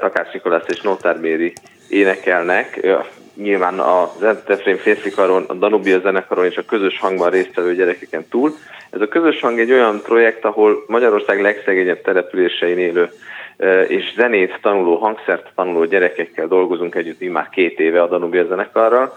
Takács 0.01 0.33
Nikolász 0.33 0.69
és 0.69 0.81
Notár 0.81 1.21
Méri 1.21 1.53
énekelnek. 1.89 2.87
Nyilván 3.35 3.79
a 3.79 4.11
Zentefrém 4.19 4.77
férfikaron, 4.77 5.45
a 5.47 5.55
Danubia 5.55 6.01
zenekaron 6.01 6.45
és 6.45 6.57
a 6.57 6.65
közös 6.65 6.99
hangban 6.99 7.31
résztvevő 7.31 7.75
gyerekeken 7.75 8.29
túl. 8.31 8.51
Ez 8.91 9.01
a 9.01 9.09
közös 9.09 9.41
hang 9.41 9.59
egy 9.59 9.73
olyan 9.73 10.01
projekt, 10.03 10.45
ahol 10.45 10.85
Magyarország 10.87 11.41
legszegényebb 11.41 12.01
településein 12.01 12.79
élő 12.79 13.11
és 13.89 14.13
zenét 14.17 14.59
tanuló, 14.63 14.97
hangszert 14.97 15.53
tanuló 15.55 15.85
gyerekekkel 15.85 16.47
dolgozunk 16.47 16.95
együtt 16.95 17.31
már 17.31 17.49
két 17.49 17.81
éve 17.81 18.03
a 18.03 18.09
Danubia 18.09 18.47
zenekarral. 18.47 19.13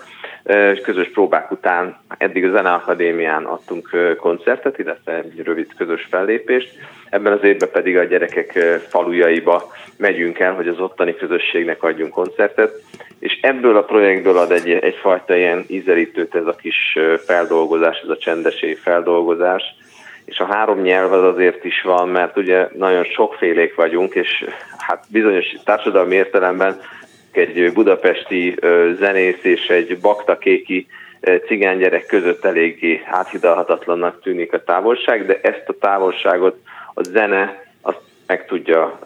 Közös 0.83 1.09
próbák 1.09 1.51
után 1.51 1.97
eddig 2.17 2.45
a 2.45 2.51
Zeneakadémián 2.51 3.43
adtunk 3.43 4.15
koncertet, 4.17 4.79
illetve 4.79 5.13
egy 5.13 5.41
rövid 5.43 5.67
közös 5.77 6.07
fellépést. 6.09 6.69
Ebben 7.09 7.33
az 7.33 7.43
évben 7.43 7.69
pedig 7.71 7.97
a 7.97 8.03
gyerekek 8.03 8.51
falujaiba 8.87 9.71
megyünk 9.97 10.39
el, 10.39 10.53
hogy 10.53 10.67
az 10.67 10.79
ottani 10.79 11.15
közösségnek 11.15 11.83
adjunk 11.83 12.11
koncertet, 12.11 12.71
és 13.19 13.39
ebből 13.41 13.77
a 13.77 13.83
projektből 13.83 14.37
ad 14.37 14.51
egy, 14.51 14.69
egyfajta 14.69 15.35
ilyen 15.35 15.63
ízelítőt 15.67 16.35
ez 16.35 16.45
a 16.45 16.55
kis 16.55 16.97
feldolgozás, 17.25 17.99
ez 18.03 18.09
a 18.09 18.17
csendesé 18.17 18.73
feldolgozás, 18.73 19.63
és 20.25 20.39
a 20.39 20.45
három 20.45 20.81
nyelv 20.81 21.11
az 21.11 21.23
azért 21.23 21.65
is 21.65 21.81
van, 21.81 22.09
mert 22.09 22.37
ugye 22.37 22.67
nagyon 22.73 23.03
sokfélék 23.03 23.75
vagyunk, 23.75 24.13
és 24.13 24.45
hát 24.77 25.03
bizonyos 25.09 25.45
társadalmi 25.63 26.15
értelemben 26.15 26.81
egy 27.31 27.73
budapesti 27.73 28.55
zenész 28.99 29.43
és 29.43 29.67
egy 29.67 29.99
baktakéki 29.99 30.87
cigánygyerek 31.47 32.05
között 32.05 32.45
eléggé 32.45 33.01
áthidalhatatlannak 33.05 34.21
tűnik 34.21 34.53
a 34.53 34.63
távolság, 34.63 35.25
de 35.25 35.39
ezt 35.41 35.63
a 35.67 35.77
távolságot 35.79 36.55
a 36.93 37.03
zene 37.03 37.63
azt 37.81 38.01
meg 38.27 38.45
tudja 38.45 38.99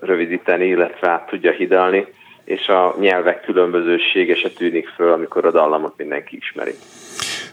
rövidíteni, 0.00 0.66
illetve 0.66 1.08
át 1.08 1.26
tudja 1.26 1.50
hidalni, 1.50 2.06
és 2.44 2.68
a 2.68 2.94
nyelvek 3.00 3.40
különbözősége 3.40 4.34
se 4.34 4.50
tűnik 4.50 4.88
föl, 4.88 5.12
amikor 5.12 5.44
a 5.44 5.50
dallamot 5.50 5.94
mindenki 5.96 6.36
ismeri. 6.36 6.72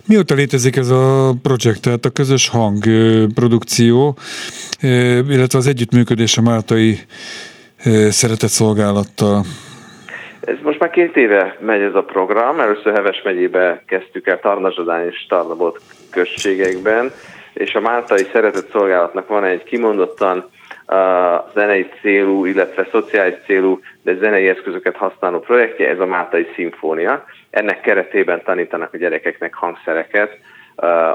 Mióta 0.08 0.34
létezik 0.34 0.76
ez 0.76 0.90
a 0.90 1.34
projekt, 1.42 1.82
tehát 1.82 2.06
a 2.06 2.10
közös 2.10 2.50
hang 2.50 2.84
produkció, 3.34 4.18
illetve 5.28 5.58
az 5.58 5.68
együttműködés 5.68 6.38
a 6.38 6.42
Máltai 6.42 7.00
szeretett 8.10 8.50
szolgálattal? 8.50 9.44
Ez 10.40 10.56
most 10.64 10.80
már 10.80 10.90
két 10.90 11.16
éve 11.16 11.58
megy 11.60 11.82
ez 11.82 11.96
a 11.96 12.04
program. 12.04 12.60
Először 12.60 12.94
Heves 12.94 13.22
megyébe 13.24 13.84
kezdtük 13.88 14.28
el 14.28 14.40
Tarnazsadán 14.40 15.06
és 15.06 15.26
Tarnabot 15.30 15.82
községekben, 16.10 17.12
és 17.54 17.74
a 17.74 17.80
Máltai 17.80 18.28
Szeretett 18.32 18.72
Szolgálatnak 18.72 19.28
van 19.28 19.44
egy 19.44 19.64
kimondottan 19.64 20.50
zenei 21.54 21.90
célú, 22.02 22.46
illetve 22.46 22.88
szociális 22.92 23.36
célú, 23.46 23.80
de 24.04 24.16
zenei 24.16 24.48
eszközöket 24.48 24.96
használó 24.96 25.40
projektje, 25.40 25.90
ez 25.90 26.00
a 26.00 26.06
Máltai 26.06 26.48
Szimfónia. 26.56 27.26
Ennek 27.50 27.82
keretében 27.82 28.44
tanítanak 28.44 28.94
a 28.94 28.98
gyerekeknek 28.98 29.54
hangszereket, 29.54 30.38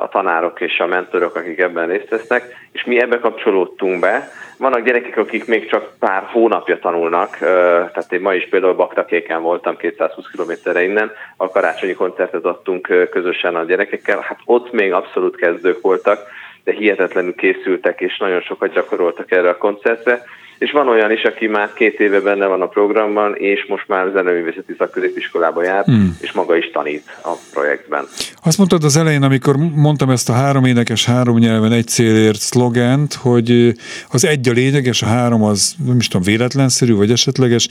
a 0.00 0.08
tanárok 0.08 0.60
és 0.60 0.78
a 0.78 0.86
mentorok, 0.86 1.36
akik 1.36 1.58
ebben 1.58 1.88
részt 1.88 2.08
vesznek, 2.08 2.42
és 2.72 2.84
mi 2.84 3.00
ebbe 3.00 3.18
kapcsolódtunk 3.18 4.00
be. 4.00 4.28
Vannak 4.58 4.84
gyerekek, 4.84 5.16
akik 5.16 5.46
még 5.46 5.68
csak 5.68 5.92
pár 5.98 6.22
hónapja 6.22 6.78
tanulnak, 6.78 7.36
tehát 7.36 8.12
én 8.12 8.20
ma 8.20 8.34
is 8.34 8.48
például 8.48 8.74
Baktakéken 8.74 9.42
voltam 9.42 9.76
220 9.76 10.24
km 10.30 10.78
innen, 10.78 11.10
a 11.36 11.48
karácsonyi 11.48 11.92
koncertet 11.92 12.44
adtunk 12.44 13.08
közösen 13.10 13.56
a 13.56 13.64
gyerekekkel, 13.64 14.20
hát 14.20 14.38
ott 14.44 14.72
még 14.72 14.92
abszolút 14.92 15.36
kezdők 15.36 15.80
voltak, 15.80 16.18
de 16.66 16.72
hihetetlenül 16.72 17.34
készültek, 17.34 18.00
és 18.00 18.18
nagyon 18.18 18.40
sokat 18.40 18.72
gyakoroltak 18.72 19.30
erre 19.30 19.48
a 19.48 19.56
koncertre. 19.56 20.22
És 20.58 20.70
van 20.70 20.88
olyan 20.88 21.10
is, 21.10 21.22
aki 21.22 21.46
már 21.46 21.72
két 21.72 22.00
éve 22.00 22.20
benne 22.20 22.46
van 22.46 22.62
a 22.62 22.66
programban, 22.66 23.34
és 23.36 23.66
most 23.68 23.88
már 23.88 24.10
zeneművészeti 24.12 24.74
szakközépiskolába 24.78 25.62
jár, 25.62 25.84
hmm. 25.84 26.16
és 26.20 26.32
maga 26.32 26.56
is 26.56 26.70
tanít 26.70 27.04
a 27.22 27.32
projektben. 27.52 28.04
Azt 28.44 28.58
mondtad 28.58 28.84
az 28.84 28.96
elején, 28.96 29.22
amikor 29.22 29.56
mondtam 29.74 30.10
ezt 30.10 30.28
a 30.28 30.32
három 30.32 30.64
énekes, 30.64 31.04
három 31.04 31.38
nyelven 31.38 31.72
egy 31.72 31.86
célért 31.86 32.38
szlogent, 32.38 33.14
hogy 33.14 33.72
az 34.10 34.24
egy 34.24 34.48
a 34.48 34.52
lényeg, 34.52 34.84
és 34.84 35.02
a 35.02 35.06
három 35.06 35.42
az 35.42 35.74
nem 35.86 35.96
is 35.96 36.08
tudom, 36.08 36.22
véletlenszerű, 36.22 36.94
vagy 36.94 37.10
esetleges. 37.10 37.68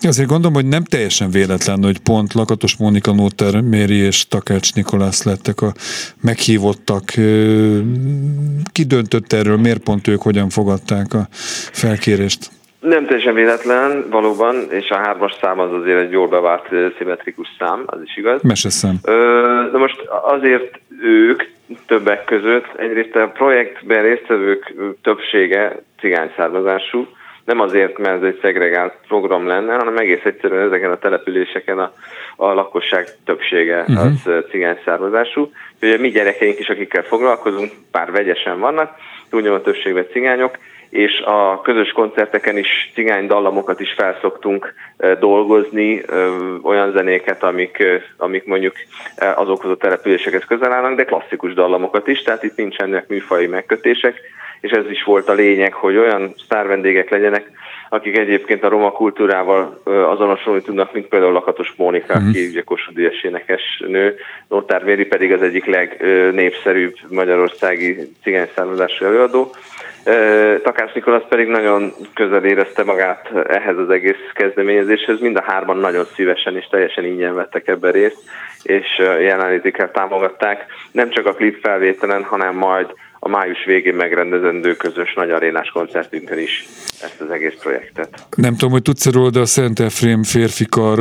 Azért 0.00 0.28
gondolom, 0.28 0.54
hogy 0.54 0.66
nem 0.66 0.84
teljesen 0.84 1.30
véletlen, 1.30 1.82
hogy 1.82 1.98
pont 1.98 2.32
Lakatos 2.32 2.76
Mónika 2.76 3.12
Nóter 3.12 3.60
Méri 3.60 3.96
és 3.96 4.28
Takács 4.28 4.74
Nikolász 4.74 5.22
lettek 5.22 5.60
a 5.60 5.72
meghívottak. 6.20 7.04
Ki 8.72 8.82
döntött 8.86 9.32
erről, 9.32 9.56
miért 9.56 9.82
pont 9.82 10.08
ők 10.08 10.22
hogyan 10.22 10.48
fogadták 10.48 11.14
a 11.14 11.28
felkérést? 11.72 12.21
Eltérést? 12.22 12.50
Nem 12.80 13.06
teljesen 13.06 13.34
véletlen, 13.34 14.06
valóban, 14.10 14.56
és 14.70 14.90
a 14.90 14.96
hármas 14.96 15.36
szám 15.40 15.58
az 15.58 15.72
azért 15.72 16.00
egy 16.00 16.10
jól 16.10 16.28
bevált 16.28 16.68
szimmetrikus 16.98 17.48
szám, 17.58 17.82
az 17.86 18.00
is 18.04 18.16
igaz. 18.16 18.42
Meseszám. 18.42 18.94
De 19.72 19.78
most 19.78 20.00
azért 20.22 20.80
ők 21.02 21.42
többek 21.86 22.24
között, 22.24 22.66
egyrészt 22.76 23.16
a 23.16 23.28
projektben 23.28 24.02
résztvevők 24.02 24.74
többsége 25.02 25.82
cigány 26.00 26.32
származású, 26.36 27.06
nem 27.44 27.60
azért, 27.60 27.98
mert 27.98 28.16
ez 28.16 28.28
egy 28.28 28.38
szegregált 28.42 28.94
program 29.08 29.46
lenne, 29.46 29.74
hanem 29.74 29.96
egész 29.96 30.24
egyszerűen 30.24 30.66
ezeken 30.66 30.90
a 30.90 30.98
településeken 30.98 31.78
a, 31.78 31.92
a 32.36 32.52
lakosság 32.52 33.06
többsége 33.24 33.80
uh-huh. 33.80 34.04
az 34.04 34.44
cigány 34.50 34.78
származású. 34.84 35.52
Ugye 35.82 35.98
mi 35.98 36.08
gyerekeink 36.08 36.58
is, 36.58 36.68
akikkel 36.68 37.02
foglalkozunk, 37.02 37.72
pár 37.90 38.10
vegyesen 38.10 38.58
vannak, 38.58 38.94
túlnyomó 39.30 39.58
többségben 39.58 40.06
cigányok, 40.12 40.58
és 40.92 41.20
a 41.20 41.60
közös 41.60 41.92
koncerteken 41.92 42.56
is 42.56 42.90
cigány 42.94 43.26
dallamokat 43.26 43.80
is 43.80 43.92
felszoktunk 43.92 44.74
dolgozni, 45.20 46.02
olyan 46.62 46.92
zenéket, 46.92 47.42
amik, 47.42 47.84
amik 48.16 48.44
mondjuk 48.44 48.74
azokhoz 49.34 49.70
a 49.70 49.76
településekhez 49.76 50.44
közel 50.44 50.72
állnak, 50.72 50.96
de 50.96 51.04
klasszikus 51.04 51.54
dallamokat 51.54 52.08
is, 52.08 52.22
tehát 52.22 52.42
itt 52.42 52.56
nincsenek 52.56 53.08
műfai 53.08 53.46
megkötések, 53.46 54.20
és 54.60 54.70
ez 54.70 54.90
is 54.90 55.04
volt 55.04 55.28
a 55.28 55.32
lényeg, 55.32 55.72
hogy 55.72 55.96
olyan 55.96 56.34
sztárvendégek 56.44 57.10
legyenek, 57.10 57.50
akik 57.92 58.18
egyébként 58.18 58.64
a 58.64 58.68
roma 58.68 58.90
kultúrával 58.90 59.80
azonosulni 59.84 60.62
tudnak, 60.62 60.92
mint 60.92 61.06
például 61.06 61.32
Lakatos 61.32 61.72
Mónika, 61.76 62.14
uh-huh. 62.14 62.48
ugye 62.50 62.62
Kossuth 62.62 63.24
énekes 63.24 63.82
nő, 63.86 64.16
Notár 64.48 64.84
Véri 64.84 65.04
pedig 65.04 65.32
az 65.32 65.42
egyik 65.42 65.64
legnépszerűbb 65.64 66.94
magyarországi 67.08 67.96
cigány 68.22 68.48
származású 68.54 69.04
előadó. 69.04 69.54
Takács 70.62 70.94
Nikolász 70.94 71.28
pedig 71.28 71.46
nagyon 71.46 71.92
közel 72.14 72.44
érezte 72.44 72.84
magát 72.84 73.30
ehhez 73.48 73.78
az 73.78 73.90
egész 73.90 74.30
kezdeményezéshez. 74.34 75.20
Mind 75.20 75.36
a 75.36 75.42
hárman 75.42 75.76
nagyon 75.76 76.04
szívesen 76.04 76.56
és 76.56 76.66
teljesen 76.70 77.04
ingyen 77.04 77.34
vettek 77.34 77.68
ebben 77.68 77.92
részt, 77.92 78.22
és 78.62 78.86
jelenlétikkel 78.98 79.90
támogatták. 79.90 80.66
Nem 80.92 81.10
csak 81.10 81.26
a 81.26 81.34
klip 81.34 81.60
felvételen, 81.60 82.22
hanem 82.22 82.54
majd 82.54 82.94
a 83.24 83.28
május 83.28 83.64
végén 83.64 83.94
megrendezendő 83.94 84.74
közös 84.74 85.14
nagy 85.14 85.30
arénás 85.30 85.68
koncertünkön 85.68 86.38
is 86.38 86.66
ezt 87.02 87.20
az 87.20 87.30
egész 87.30 87.54
projektet. 87.60 88.26
Nem 88.36 88.52
tudom, 88.52 88.70
hogy 88.70 88.82
tudsz 88.82 89.12
róla, 89.12 89.30
de 89.30 89.40
a 89.40 89.46
Szent 89.46 89.80
Efrém 89.80 90.22
férfikar 90.22 90.98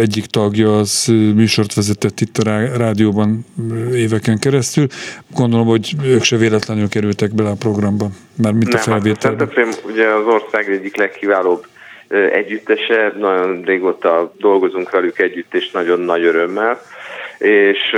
egyik 0.00 0.26
tagja 0.26 0.78
az 0.78 1.12
műsort 1.34 1.74
vezetett 1.74 2.20
itt 2.20 2.38
a 2.38 2.76
rádióban 2.76 3.46
éveken 3.92 4.38
keresztül. 4.38 4.86
Gondolom, 5.34 5.66
hogy 5.66 5.94
ők 6.04 6.22
se 6.22 6.36
véletlenül 6.36 6.88
kerültek 6.88 7.34
bele 7.34 7.48
a 7.48 7.56
programba, 7.58 8.06
már 8.42 8.52
mint 8.52 8.74
a 8.74 8.78
felvétel. 8.78 9.30
Hát 9.30 9.40
a 9.40 9.44
Szent 9.44 9.50
Efrém 9.50 9.92
ugye 9.92 10.06
az 10.08 10.26
ország 10.26 10.70
egyik 10.70 10.96
legkiválóbb 10.96 11.66
együttese, 12.32 13.12
nagyon 13.18 13.62
régóta 13.62 14.32
dolgozunk 14.38 14.90
velük 14.90 15.18
együtt, 15.18 15.54
és 15.54 15.70
nagyon 15.70 16.00
nagy 16.00 16.24
örömmel 16.24 16.80
és 17.38 17.96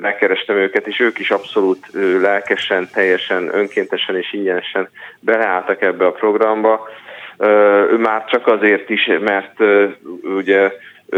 megkerestem 0.00 0.56
őket, 0.56 0.86
és 0.86 1.00
ők 1.00 1.18
is 1.18 1.30
abszolút 1.30 1.86
lelkesen, 2.20 2.88
teljesen 2.92 3.50
önkéntesen 3.54 4.16
és 4.16 4.32
ingyenesen 4.32 4.88
beleálltak 5.20 5.82
ebbe 5.82 6.06
a 6.06 6.12
programba. 6.12 6.88
Ő 7.90 7.96
már 7.96 8.24
csak 8.24 8.46
azért 8.46 8.90
is, 8.90 9.10
mert 9.20 9.60
ugye 10.36 10.72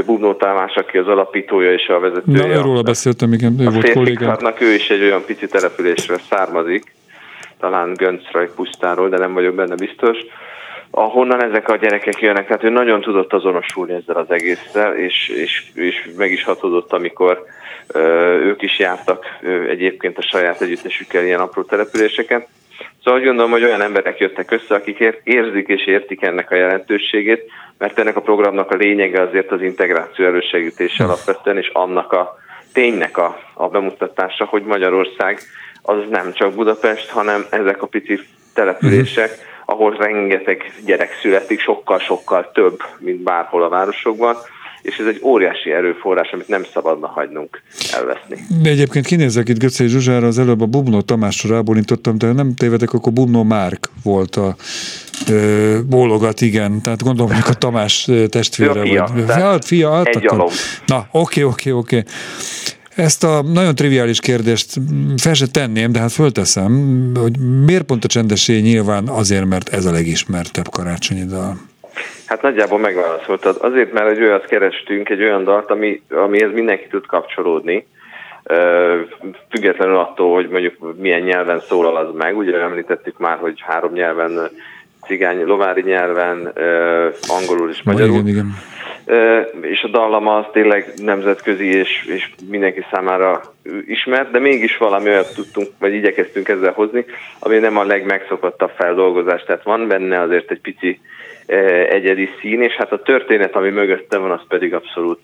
Bubnó 0.07 0.35
Tamás, 0.35 0.75
aki 0.75 0.99
az 0.99 1.09
alapítója 1.09 1.73
és 1.73 1.89
a 1.89 1.99
vezetője. 1.99 2.55
Na, 2.55 2.63
róla 2.63 2.83
beszéltem, 2.83 3.33
igen, 3.33 3.61
ő 3.61 3.65
volt 3.65 3.93
kollégám. 3.93 4.37
ő 4.61 4.73
is 4.73 4.91
egy 4.91 5.03
olyan 5.03 5.25
pici 5.25 5.47
településre 5.47 6.17
származik, 6.31 6.95
talán 7.61 7.93
Göncraj 7.93 8.49
pusztáról, 8.55 9.09
de 9.09 9.19
nem 9.19 9.33
vagyok 9.33 9.55
benne 9.55 9.75
biztos 9.75 10.19
ahonnan 10.91 11.43
ezek 11.43 11.69
a 11.69 11.77
gyerekek 11.77 12.21
jönnek. 12.21 12.47
Tehát 12.47 12.65
ő 12.65 12.69
nagyon 12.69 13.01
tudott 13.01 13.33
azonosulni 13.33 13.93
ezzel 13.93 14.17
az 14.17 14.31
egésszel, 14.31 14.97
és, 14.97 15.29
és, 15.29 15.71
és 15.75 16.09
meg 16.17 16.31
is 16.31 16.45
hatódott, 16.45 16.93
amikor 16.93 17.45
ők 18.43 18.63
is 18.63 18.79
jártak 18.79 19.25
egyébként 19.69 20.19
a 20.19 20.23
saját 20.23 20.61
együttesükkel 20.61 21.25
ilyen 21.25 21.41
apró 21.41 21.63
településeken. 21.63 22.45
Szóval 23.05 23.21
úgy 23.21 23.27
gondolom, 23.27 23.51
hogy 23.51 23.65
olyan 23.65 23.83
emberek 23.83 24.19
jöttek 24.19 24.51
össze, 24.51 24.75
akik 24.75 25.21
érzik 25.25 25.69
és 25.69 25.87
értik 25.87 26.23
ennek 26.23 26.51
a 26.51 26.55
jelentőségét, 26.55 27.51
mert 27.79 27.99
ennek 27.99 28.17
a 28.17 28.21
programnak 28.21 28.71
a 28.71 28.77
lényege 28.77 29.21
azért 29.21 29.51
az 29.51 29.63
integráció 29.63 30.25
elősegítése 30.25 31.05
alapvetően, 31.05 31.57
és 31.57 31.71
annak 31.73 32.13
a 32.13 32.39
ténynek 32.73 33.19
a, 33.19 33.41
a 33.55 33.69
bemutatása, 33.69 34.45
hogy 34.45 34.63
Magyarország 34.63 35.41
az 35.83 35.99
nem 36.11 36.33
csak 36.33 36.55
Budapest, 36.55 37.11
hanem 37.11 37.47
ezek 37.51 37.83
a 37.83 37.87
pici 37.87 38.21
települések, 38.55 39.31
ahol 39.65 39.97
rengeteg 39.97 40.73
gyerek 40.85 41.19
születik, 41.21 41.61
sokkal-sokkal 41.61 42.51
több, 42.55 42.83
mint 42.99 43.23
bárhol 43.23 43.63
a 43.63 43.69
városokban, 43.69 44.37
és 44.87 44.97
ez 44.97 45.07
egy 45.07 45.21
óriási 45.23 45.71
erőforrás, 45.71 46.31
amit 46.31 46.49
nem 46.49 46.65
szabadna 46.73 47.07
hagynunk 47.07 47.63
elveszni. 47.93 48.47
De 48.63 48.71
egyébként 48.71 49.07
kinézek 49.07 49.49
itt 49.49 49.59
Göcej 49.59 49.87
Zsuzsára, 49.87 50.27
az 50.27 50.39
előbb 50.39 50.61
a 50.61 50.67
Bubnó 50.67 51.01
Tamásra 51.01 51.55
rábólintottam, 51.55 52.19
de 52.19 52.33
nem 52.33 52.55
tévedek, 52.55 52.93
akkor 52.93 53.13
Bubnó 53.13 53.43
Márk 53.43 53.91
volt 54.03 54.37
a 54.37 54.57
ö, 55.29 55.79
bólogat, 55.87 56.41
igen. 56.41 56.81
Tehát 56.83 57.03
gondolom, 57.03 57.33
hogy 57.33 57.45
a 57.49 57.55
Tamás 57.55 58.09
testvére. 58.29 58.81
Fia. 58.81 59.09
Vagy. 59.15 59.27
Ja, 59.27 59.59
fia, 59.61 59.93
hát 59.93 60.07
egy 60.07 60.27
akkor... 60.27 60.51
Na, 60.87 61.09
oké, 61.11 61.43
oké, 61.43 61.71
oké. 61.71 62.03
Ezt 62.95 63.25
a 63.25 63.43
nagyon 63.43 63.75
triviális 63.75 64.21
kérdést 64.21 64.81
fel 65.17 65.35
se 65.35 65.47
tenném, 65.47 65.93
de 65.93 65.99
hát 65.99 66.13
fölteszem, 66.13 67.13
hogy 67.15 67.39
miért 67.65 67.83
pont 67.83 68.05
a 68.05 68.09
csendessé 68.09 68.59
nyilván 68.59 69.09
azért, 69.09 69.45
mert 69.45 69.69
ez 69.69 69.85
a 69.85 69.91
legismertebb 69.91 70.69
karácsonyi 70.71 71.25
dal. 71.25 71.59
Hát 72.27 72.43
nagyjából 72.43 72.79
megválaszoltad. 72.79 73.57
Azért, 73.61 73.93
mert 73.93 74.11
egy 74.11 74.23
olyat 74.23 74.45
kerestünk, 74.45 75.09
egy 75.09 75.23
olyan 75.23 75.45
dalt, 75.45 75.71
ami, 75.71 76.03
amihez 76.11 76.53
mindenki 76.53 76.87
tud 76.87 77.07
kapcsolódni, 77.07 77.87
függetlenül 79.51 79.97
attól, 79.97 80.35
hogy 80.35 80.49
mondjuk 80.49 80.97
milyen 80.97 81.21
nyelven 81.21 81.61
szólal 81.61 81.97
az 81.97 82.15
meg. 82.15 82.37
Ugye 82.37 82.61
említettük 82.61 83.19
már, 83.19 83.39
hogy 83.39 83.61
három 83.67 83.93
nyelven, 83.93 84.51
cigány, 85.07 85.45
lovári 85.45 85.83
nyelven, 85.83 86.53
angolul 87.29 87.71
és 87.71 87.83
magyarul. 87.83 88.15
Igen, 88.15 88.27
igen. 88.27 88.55
És 89.61 89.83
a 89.83 89.89
dallama 89.89 90.37
az 90.37 90.45
tényleg 90.53 90.93
nemzetközi 90.97 91.75
és, 91.75 92.05
és 92.07 92.31
mindenki 92.51 92.85
számára 92.91 93.41
ismert, 93.87 94.31
de 94.31 94.39
mégis 94.39 94.77
valami 94.77 95.09
olyat 95.09 95.35
tudtunk, 95.35 95.69
vagy 95.79 95.95
igyekeztünk 95.95 96.49
ezzel 96.49 96.73
hozni, 96.73 97.05
ami 97.39 97.59
nem 97.59 97.79
a 97.79 97.85
legmegszokottabb 97.85 98.73
feldolgozás. 98.77 99.43
Tehát 99.43 99.63
van 99.63 99.89
benne 99.89 100.21
azért 100.21 100.51
egy 100.51 100.61
pici 100.61 101.01
egyedi 101.89 102.29
szín, 102.41 102.63
és 102.63 102.73
hát 102.73 102.93
a 102.93 103.03
történet, 103.03 103.55
ami 103.55 103.71
mögötte 103.71 104.17
van, 104.17 104.31
az 104.31 104.41
pedig 104.49 104.75
abszolút 104.75 105.21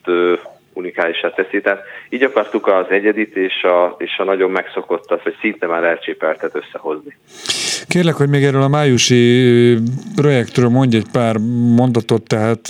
unikálisá 0.73 1.31
teszi. 1.31 1.61
Tehát 1.61 1.83
így 2.09 2.23
akartuk 2.23 2.67
az 2.67 2.87
egyedit 2.89 3.37
és 3.37 3.63
a, 3.63 3.97
és 3.99 4.17
a 4.19 4.25
nagyon 4.25 4.51
megszokottat, 4.51 5.23
vagy 5.23 5.37
szinte 5.41 5.67
már 5.67 5.85
elcsépeltet 5.85 6.55
összehozni. 6.55 7.17
Kérlek, 7.89 8.15
hogy 8.15 8.29
még 8.29 8.45
erről 8.45 8.63
a 8.63 8.69
májusi 8.69 9.77
projektről 10.17 10.69
mondj 10.69 10.97
egy 10.97 11.07
pár 11.13 11.37
mondatot, 11.77 12.23
tehát 12.23 12.69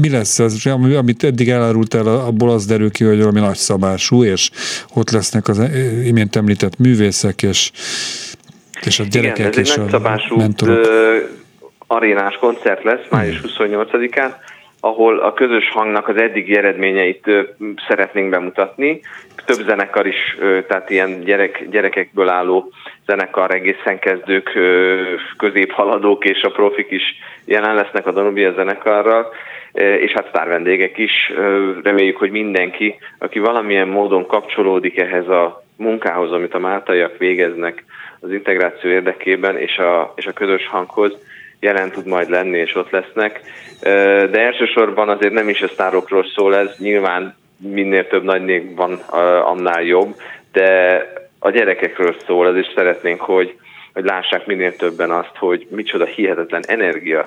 mi 0.00 0.10
lesz 0.10 0.38
az, 0.38 0.66
amit 0.96 1.24
eddig 1.24 1.48
elárultál, 1.48 2.06
abból 2.06 2.50
az 2.50 2.66
derül 2.66 2.90
ki, 2.90 3.04
hogy 3.04 3.18
valami 3.18 3.40
nagy 3.40 3.56
szabású, 3.56 4.24
és 4.24 4.50
ott 4.94 5.10
lesznek 5.10 5.48
az 5.48 5.62
imént 6.04 6.36
említett 6.36 6.78
művészek, 6.78 7.42
és, 7.42 7.70
és 8.84 9.00
a 9.00 9.04
gyerekek, 9.10 9.38
Igen, 9.38 9.50
ez 9.50 9.56
egy 9.56 9.66
és 9.66 9.74
nagy 9.74 9.94
a 9.94 10.36
mentorok. 10.36 10.86
Arénás 11.92 12.36
koncert 12.36 12.82
lesz 12.82 13.08
május 13.10 13.40
28-án, 13.46 14.32
ahol 14.80 15.18
a 15.18 15.32
közös 15.32 15.70
hangnak 15.70 16.08
az 16.08 16.16
eddigi 16.16 16.56
eredményeit 16.56 17.30
szeretnénk 17.88 18.30
bemutatni. 18.30 19.00
Több 19.44 19.66
zenekar 19.66 20.06
is, 20.06 20.36
tehát 20.68 20.90
ilyen 20.90 21.20
gyerek, 21.20 21.68
gyerekekből 21.70 22.28
álló 22.28 22.70
zenekar, 23.06 23.54
egészen 23.54 23.98
kezdők, 23.98 24.58
középhaladók 25.36 26.24
és 26.24 26.42
a 26.42 26.50
profik 26.50 26.90
is 26.90 27.02
jelen 27.44 27.74
lesznek 27.74 28.06
a 28.06 28.12
Danubia 28.12 28.52
zenekarral, 28.52 29.32
és 29.72 30.12
hát 30.12 30.28
sztár 30.28 30.48
vendégek 30.48 30.98
is. 30.98 31.32
Reméljük, 31.82 32.16
hogy 32.16 32.30
mindenki, 32.30 32.94
aki 33.18 33.38
valamilyen 33.38 33.88
módon 33.88 34.26
kapcsolódik 34.26 34.98
ehhez 34.98 35.28
a 35.28 35.64
munkához, 35.76 36.32
amit 36.32 36.54
a 36.54 36.58
máltaiak 36.58 37.18
végeznek 37.18 37.84
az 38.20 38.32
integráció 38.32 38.90
érdekében, 38.90 39.56
és 39.56 39.76
a, 39.78 40.12
és 40.16 40.26
a 40.26 40.32
közös 40.32 40.66
hanghoz, 40.66 41.18
jelen 41.60 41.90
tud 41.90 42.06
majd 42.06 42.30
lenni, 42.30 42.58
és 42.58 42.74
ott 42.74 42.90
lesznek. 42.90 43.40
De 44.30 44.40
elsősorban 44.40 45.08
azért 45.08 45.32
nem 45.32 45.48
is 45.48 45.60
a 45.60 45.68
sztárokról 45.68 46.24
szól 46.34 46.56
ez, 46.56 46.76
nyilván 46.78 47.36
minél 47.56 48.06
több 48.06 48.24
nagy 48.24 48.44
név 48.44 48.74
van, 48.74 48.92
annál 49.44 49.82
jobb, 49.82 50.14
de 50.52 51.02
a 51.38 51.50
gyerekekről 51.50 52.14
szól 52.26 52.48
ez, 52.48 52.54
és 52.54 52.66
szeretnénk, 52.74 53.20
hogy, 53.20 53.58
hogy 53.92 54.04
lássák 54.04 54.46
minél 54.46 54.76
többen 54.76 55.10
azt, 55.10 55.36
hogy 55.36 55.66
micsoda 55.70 56.04
hihetetlen 56.04 56.62
energia, 56.66 57.26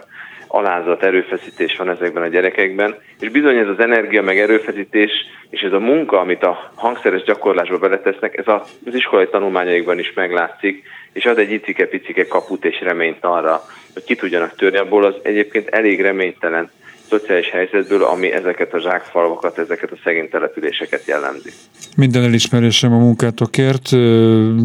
alázat, 0.54 1.04
erőfeszítés 1.04 1.76
van 1.78 1.90
ezekben 1.90 2.24
a 2.24 2.28
gyerekekben, 2.28 2.96
és 3.20 3.30
bizony 3.30 3.58
ez 3.58 3.68
az 3.68 3.80
energia, 3.80 4.22
meg 4.22 4.40
erőfeszítés, 4.40 5.12
és 5.50 5.62
ez 5.62 5.72
a 5.72 5.80
munka, 5.80 6.20
amit 6.20 6.44
a 6.44 6.72
hangszeres 6.76 7.24
gyakorlásba 7.24 7.78
beletesznek, 7.78 8.38
ez 8.38 8.48
az 8.86 8.96
iskolai 8.96 9.28
tanulmányaikban 9.28 10.00
is 10.00 10.14
meglátszik, 10.14 10.84
és 11.14 11.26
ad 11.26 11.38
egy 11.38 11.52
icike-picike 11.52 12.28
kaput 12.28 12.66
és 12.66 12.82
reményt 12.82 13.24
arra, 13.26 13.62
hogy 13.94 14.04
ki 14.04 14.16
tudjanak 14.16 14.56
törni. 14.56 14.78
Abból 14.78 15.04
az 15.04 15.16
egyébként 15.22 15.70
elég 15.70 16.02
reménytelen 16.02 16.72
szociális 17.18 17.50
helyzetből, 17.50 18.04
ami 18.04 18.32
ezeket 18.32 18.74
a 18.74 18.80
zsákfalvakat, 18.80 19.58
ezeket 19.58 19.92
a 19.92 19.98
szegény 20.04 20.30
településeket 20.30 21.06
jellemzi. 21.06 21.50
Minden 21.98 22.24
elismerésem 22.24 22.94
a 22.94 22.98
munkátokért. 22.98 23.90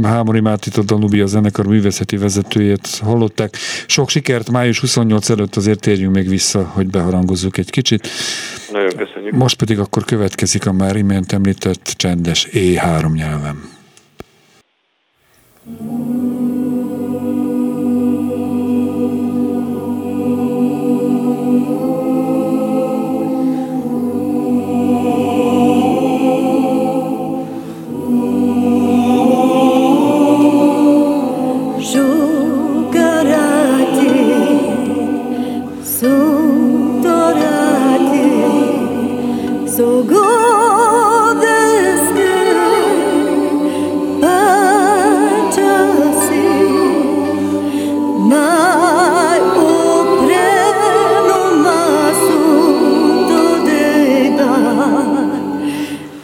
Hámori 0.03 0.41
Mátit 0.41 0.77
a 0.77 0.83
Danubia 0.83 1.27
zenekar 1.27 1.67
művészeti 1.67 2.17
vezetőjét 2.17 2.87
hallották. 3.03 3.55
Sok 3.87 4.09
sikert 4.09 4.51
május 4.51 4.81
28 4.81 5.31
előtt 5.31 5.57
azért 5.57 5.81
térjünk 5.81 6.15
még 6.15 6.29
vissza, 6.29 6.63
hogy 6.65 6.87
beharangozzuk 6.87 7.59
egy 7.59 7.71
kicsit. 7.71 8.09
Nagyon 8.73 8.93
köszönjük. 8.97 9.33
Most 9.35 9.59
pedig 9.59 9.79
akkor 9.79 10.05
következik 10.05 10.67
a 10.67 10.73
már 10.73 10.97
imént 10.97 11.33
említett 11.33 11.93
csendes 11.97 12.49
E3 12.53 13.15
nyelven. 13.15 13.77
Jugarati, 15.77 16.48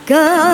Go. 0.07 0.53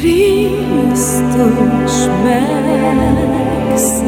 Krisztus 0.00 1.96
megszabad. 3.74 4.00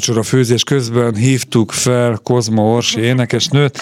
Vacsora 0.00 0.22
főzés 0.22 0.64
közben 0.64 1.14
hívtuk 1.14 1.72
fel 1.72 2.18
Kozma 2.22 2.62
Orsi 2.62 3.00
énekesnőt. 3.00 3.78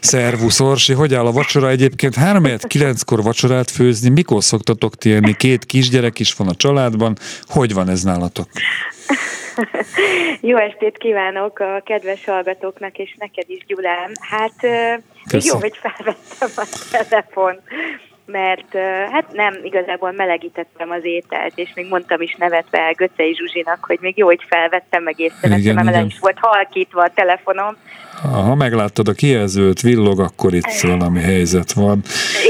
Szervusz 0.00 0.60
Orsi, 0.60 0.92
hogy 0.92 1.14
áll 1.14 1.26
a 1.26 1.32
vacsora? 1.32 1.68
Egyébként 1.68 2.14
három 2.14 2.44
kilenckor 2.66 3.22
vacsorát 3.22 3.70
főzni, 3.70 4.08
mikor 4.08 4.42
szoktatok 4.42 4.94
ti 4.94 5.12
enni? 5.12 5.36
Két 5.36 5.64
kisgyerek 5.64 6.18
is 6.18 6.34
van 6.34 6.48
a 6.48 6.54
családban. 6.54 7.16
Hogy 7.46 7.74
van 7.74 7.88
ez 7.88 8.02
nálatok? 8.02 8.46
Jó 10.50 10.56
estét 10.56 10.98
kívánok 10.98 11.58
a 11.58 11.82
kedves 11.84 12.24
hallgatóknak, 12.24 12.98
és 12.98 13.14
neked 13.18 13.44
is, 13.46 13.64
Gyulám. 13.66 14.12
Hát 14.20 14.54
Köszön. 15.28 15.50
jó, 15.52 15.60
hogy 15.60 15.78
felvettem 15.82 16.50
a 16.56 16.66
telefon 16.90 17.60
mert 18.32 18.76
hát 19.10 19.32
nem, 19.32 19.54
igazából 19.62 20.12
melegítettem 20.12 20.90
az 20.90 21.04
ételt, 21.04 21.52
és 21.54 21.72
még 21.74 21.88
mondtam 21.88 22.20
is 22.20 22.34
nevetve 22.38 22.94
Göcei 22.96 23.34
Zsuzsinak, 23.34 23.84
hogy 23.86 23.98
még 24.00 24.18
jó, 24.18 24.26
hogy 24.26 24.44
felvettem, 24.48 25.02
meg 25.02 25.20
észrevettem, 25.20 25.74
mert 25.74 25.96
le 25.96 26.02
is 26.02 26.18
volt 26.20 26.38
halkítva 26.40 27.02
a 27.02 27.10
telefonom. 27.14 27.76
Ha 28.22 28.54
megláttad 28.54 29.08
a 29.08 29.12
kijelzőt, 29.12 29.80
villog, 29.80 30.20
akkor 30.20 30.54
itt 30.54 30.80
valami 30.82 31.20
helyzet 31.20 31.72
van. 31.72 32.02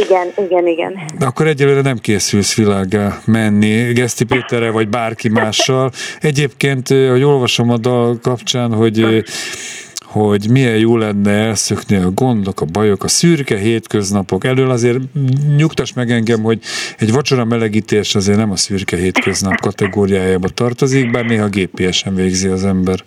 Igen, 0.04 0.26
igen, 0.36 0.66
igen. 0.66 0.98
De 1.18 1.26
akkor 1.26 1.46
egyelőre 1.46 1.80
nem 1.80 1.98
készülsz 1.98 2.56
világgá 2.56 3.18
menni, 3.24 3.92
Geszti 3.92 4.24
Péterre 4.24 4.70
vagy 4.70 4.88
bárki 4.88 5.28
mással. 5.28 5.90
Egyébként, 6.20 6.88
hogy 6.88 7.22
olvasom 7.22 7.70
a 7.70 7.76
dal 7.76 8.18
kapcsán, 8.22 8.74
hogy 8.74 9.24
hogy 10.12 10.46
milyen 10.50 10.76
jó 10.76 10.96
lenne 10.96 11.30
elszökni 11.30 11.96
a 11.96 12.10
gondok, 12.14 12.60
a 12.60 12.64
bajok, 12.72 13.04
a 13.04 13.08
szürke 13.08 13.56
hétköznapok 13.56 14.44
elől. 14.44 14.70
Azért 14.70 14.98
nyugtass 15.56 15.92
meg 15.92 16.10
engem, 16.10 16.42
hogy 16.42 16.58
egy 16.98 17.12
vacsora 17.12 17.44
melegítés 17.44 18.14
azért 18.14 18.38
nem 18.38 18.50
a 18.50 18.56
szürke 18.56 18.96
hétköznap 18.96 19.60
kategóriájába 19.60 20.48
tartozik, 20.48 21.10
bár 21.10 21.24
néha 21.24 21.48
GPS-en 21.48 22.14
végzi 22.14 22.48
az 22.48 22.64
ember. 22.64 22.98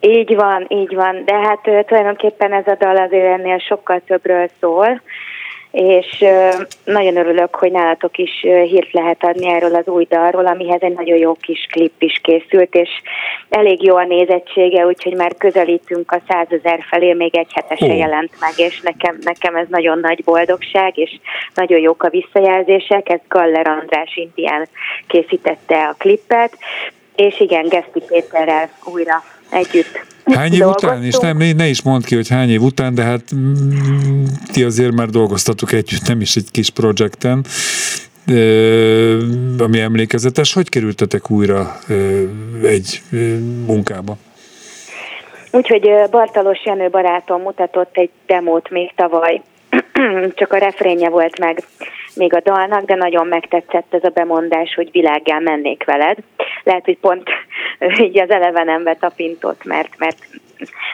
Így 0.00 0.34
van, 0.34 0.66
így 0.68 0.94
van, 0.94 1.22
de 1.24 1.34
hát 1.34 1.86
tulajdonképpen 1.86 2.52
ez 2.52 2.66
a 2.66 2.76
dal 2.78 2.96
azért 2.96 3.38
ennél 3.38 3.58
sokkal 3.58 4.02
többről 4.06 4.50
szól, 4.60 5.00
és 5.74 6.24
nagyon 6.84 7.16
örülök, 7.16 7.54
hogy 7.54 7.72
nálatok 7.72 8.18
is 8.18 8.40
hírt 8.40 8.92
lehet 8.92 9.24
adni 9.24 9.48
erről 9.48 9.74
az 9.74 9.86
új 9.86 10.04
dalról, 10.08 10.46
amihez 10.46 10.82
egy 10.82 10.94
nagyon 10.94 11.18
jó 11.18 11.32
kis 11.32 11.66
klip 11.70 11.92
is 12.02 12.20
készült, 12.22 12.74
és 12.74 12.88
elég 13.48 13.82
jó 13.82 13.96
a 13.96 14.04
nézettsége, 14.04 14.86
úgyhogy 14.86 15.14
már 15.14 15.34
közelítünk 15.38 16.12
a 16.12 16.20
százezer 16.28 16.84
felé, 16.88 17.12
még 17.12 17.36
egy 17.36 17.52
hetese 17.54 17.92
oh. 17.92 17.98
jelent 17.98 18.30
meg, 18.40 18.52
és 18.56 18.80
nekem, 18.80 19.18
nekem 19.20 19.56
ez 19.56 19.66
nagyon 19.68 19.98
nagy 19.98 20.24
boldogság, 20.24 20.98
és 20.98 21.10
nagyon 21.54 21.80
jók 21.80 22.02
a 22.02 22.10
visszajelzések, 22.10 23.08
ez 23.08 23.20
Galler 23.28 23.68
András 23.68 24.16
Indián 24.16 24.68
készítette 25.06 25.86
a 25.88 25.94
klippet, 25.98 26.58
és 27.16 27.40
igen, 27.40 27.68
Geszti 27.68 28.00
Péterrel 28.06 28.70
újra 28.92 29.22
együtt 29.50 30.04
Hány 30.24 30.52
év 30.52 30.66
után? 30.66 31.04
És 31.04 31.16
nem, 31.16 31.36
ne 31.36 31.66
is 31.66 31.82
mondd 31.82 32.04
ki, 32.04 32.14
hogy 32.14 32.28
hány 32.28 32.50
év 32.50 32.62
után, 32.62 32.94
de 32.94 33.02
hát 33.02 33.34
mm, 33.34 34.24
ti 34.52 34.62
azért 34.62 34.92
már 34.92 35.08
dolgoztatok 35.08 35.72
együtt, 35.72 36.06
nem 36.06 36.20
is 36.20 36.36
egy 36.36 36.50
kis 36.50 36.70
projekten, 36.70 37.44
ami 39.58 39.80
emlékezetes. 39.80 40.52
Hogy 40.52 40.68
kerültetek 40.68 41.30
újra 41.30 41.78
egy 42.62 43.02
munkába? 43.66 44.16
Úgyhogy 45.50 45.90
Bartalos 46.10 46.64
Jenő 46.64 46.88
barátom 46.88 47.42
mutatott 47.42 47.96
egy 47.96 48.10
demót 48.26 48.70
még 48.70 48.92
tavaly, 48.96 49.42
csak 50.34 50.52
a 50.52 50.56
refrénje 50.56 51.08
volt 51.08 51.38
meg 51.38 51.64
még 52.16 52.34
a 52.34 52.40
dalnak, 52.40 52.84
de 52.84 52.94
nagyon 52.94 53.26
megtetszett 53.26 53.94
ez 53.94 54.04
a 54.04 54.08
bemondás, 54.08 54.74
hogy 54.74 54.90
világgá 54.90 55.38
mennék 55.38 55.84
veled. 55.84 56.16
Lehet, 56.62 56.84
hogy 56.84 56.98
pont 56.98 57.28
így 58.00 58.18
az 58.18 58.30
elevenembe 58.30 58.94
tapintott, 58.94 59.64
mert, 59.64 59.98
mert 59.98 60.16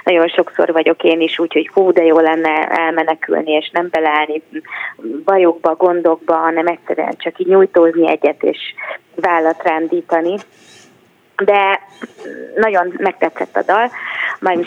nagyon 0.05 0.29
sokszor 0.29 0.73
vagyok 0.73 1.03
én 1.03 1.21
is 1.21 1.39
úgy, 1.39 1.53
hogy 1.53 1.69
hú, 1.69 1.93
de 1.93 2.05
jó 2.05 2.19
lenne 2.19 2.69
elmenekülni, 2.69 3.53
és 3.53 3.71
nem 3.73 3.89
beleállni 3.91 4.43
bajokba, 5.25 5.75
gondokba, 5.75 6.35
hanem 6.35 6.67
egyszerűen 6.67 7.15
csak 7.17 7.39
így 7.39 7.47
nyújtózni 7.47 8.09
egyet, 8.09 8.43
és 8.43 8.59
vállat 9.15 9.63
rándítani. 9.63 10.35
De 11.45 11.81
nagyon 12.55 12.95
megtetszett 12.99 13.57
a 13.57 13.63
dal, 13.63 13.91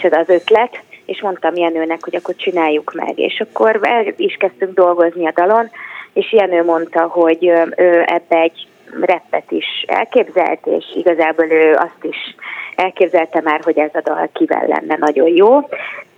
ez 0.02 0.12
az 0.12 0.30
ötlet, 0.30 0.82
és 1.06 1.22
mondtam 1.22 1.56
Jenőnek, 1.56 2.04
hogy 2.04 2.16
akkor 2.16 2.36
csináljuk 2.36 2.94
meg. 2.94 3.20
És 3.20 3.40
akkor 3.40 3.80
el 3.82 4.14
is 4.16 4.36
kezdtünk 4.40 4.74
dolgozni 4.74 5.28
a 5.28 5.32
dalon, 5.36 5.70
és 6.14 6.32
Jenő 6.32 6.64
mondta, 6.64 7.02
hogy 7.02 7.46
ő 7.76 8.04
ebbe 8.06 8.40
egy 8.40 8.68
reppet 9.02 9.52
is 9.52 9.86
elképzelt, 9.88 10.66
és 10.66 10.86
igazából 10.96 11.46
ő 11.46 11.74
azt 11.74 12.04
is 12.04 12.36
elképzelte 12.76 13.42
már, 13.42 13.60
hogy 13.64 13.78
ez 13.78 13.92
a 13.94 14.02
dal 14.04 14.30
kivel 14.34 14.66
lenne 14.68 14.96
nagyon 15.00 15.28
jó, 15.28 15.60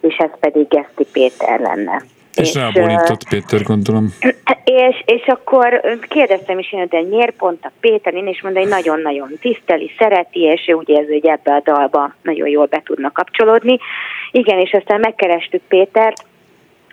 és 0.02 0.16
ez 0.18 0.40
pedig 0.40 0.68
Geszti 0.68 1.06
Péter 1.12 1.60
lenne. 1.60 2.04
És, 2.36 2.48
és 2.48 2.56
ráborított 2.56 3.30
Péter, 3.30 3.62
gondolom. 3.62 4.08
És, 4.64 5.04
és 5.06 5.28
akkor 5.28 5.82
kérdeztem 6.08 6.60
is 6.60 6.70
hogy 6.70 7.08
miért 7.10 7.36
pont 7.36 7.66
a 7.66 7.72
Péter, 7.80 8.14
én 8.14 8.28
is 8.28 8.42
mondta, 8.42 8.62
hogy 8.62 8.70
nagyon-nagyon 8.70 9.30
tiszteli, 9.42 9.92
szereti, 9.98 10.42
és 10.42 10.68
ő 10.68 10.74
úgy 10.74 10.90
érzi, 10.90 11.12
hogy 11.12 11.28
ebbe 11.28 11.54
a 11.54 11.62
dalba 11.64 12.16
nagyon 12.22 12.48
jól 12.48 12.66
be 12.66 12.82
tudnak 12.86 13.14
kapcsolódni. 13.14 13.78
Igen, 14.32 14.60
és 14.60 14.72
aztán 14.72 15.00
megkerestük 15.00 15.62
Pétert, 15.68 16.24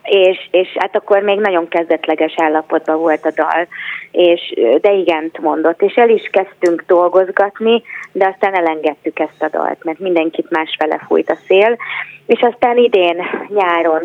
és, 0.02 0.48
és 0.50 0.68
hát 0.78 0.96
akkor 0.96 1.22
még 1.22 1.38
nagyon 1.38 1.68
kezdetleges 1.68 2.34
állapotban 2.36 2.98
volt 2.98 3.26
a 3.26 3.32
dal, 3.34 3.66
és, 4.10 4.54
de 4.80 4.92
igent 4.92 5.38
mondott, 5.38 5.82
és 5.82 5.94
el 5.94 6.08
is 6.08 6.30
kezdtünk 6.32 6.84
dolgozgatni, 6.86 7.82
de 8.12 8.26
aztán 8.26 8.54
elengedtük 8.54 9.18
ezt 9.18 9.42
a 9.42 9.48
dalt, 9.48 9.84
mert 9.84 9.98
mindenkit 9.98 10.50
másfele 10.50 11.00
fújt 11.06 11.30
a 11.30 11.38
szél, 11.46 11.76
és 12.26 12.40
aztán 12.40 12.76
idén 12.76 13.22
nyáron 13.48 14.02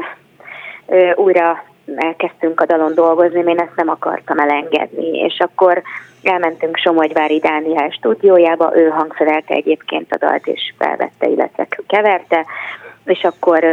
ö, 0.87 1.11
újra 1.15 1.63
elkezdtünk 1.95 2.61
a 2.61 2.65
dalon 2.65 2.93
dolgozni, 2.93 3.39
én 3.39 3.59
ezt 3.59 3.75
nem 3.75 3.89
akartam 3.89 4.39
elengedni, 4.39 5.17
és 5.19 5.39
akkor 5.39 5.81
elmentünk 6.23 6.77
Somogyvári 6.77 7.39
Dániel 7.39 7.89
stúdiójába, 7.89 8.71
ő 8.75 8.87
hangszerelte 8.87 9.53
egyébként 9.53 10.11
a 10.13 10.17
dalt, 10.17 10.47
és 10.47 10.73
felvette, 10.77 11.27
illetve 11.27 11.67
keverte, 11.87 12.45
és 13.05 13.23
akkor 13.23 13.63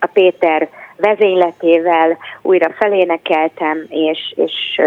a 0.00 0.06
Péter 0.12 0.68
vezényletével 0.96 2.16
újra 2.42 2.72
felénekeltem, 2.78 3.86
és, 3.88 4.34
és 4.36 4.80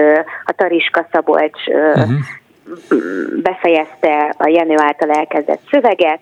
a 0.45 0.51
Tariska 0.51 1.07
Szabolcs 1.11 1.67
uh-huh. 1.67 2.09
befejezte 3.43 4.35
a 4.37 4.47
Jenő 4.47 4.75
által 4.77 5.11
elkezdett 5.11 5.61
szöveget, 5.71 6.19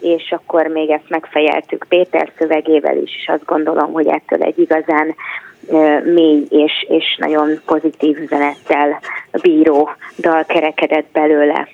és 0.00 0.32
akkor 0.32 0.66
még 0.66 0.90
ezt 0.90 1.08
megfejeltük 1.08 1.86
Péter 1.88 2.32
szövegével 2.38 2.96
is, 2.96 3.16
és 3.20 3.28
azt 3.28 3.44
gondolom, 3.44 3.92
hogy 3.92 4.06
ettől 4.06 4.42
egy 4.42 4.58
igazán 4.58 5.14
mély 6.04 6.46
és, 6.48 6.86
és 6.88 7.16
nagyon 7.18 7.60
pozitív 7.66 8.18
üzenettel 8.18 9.00
bíró 9.42 9.90
dal 10.18 10.44
kerekedett 10.44 11.06
belőle. 11.12 11.68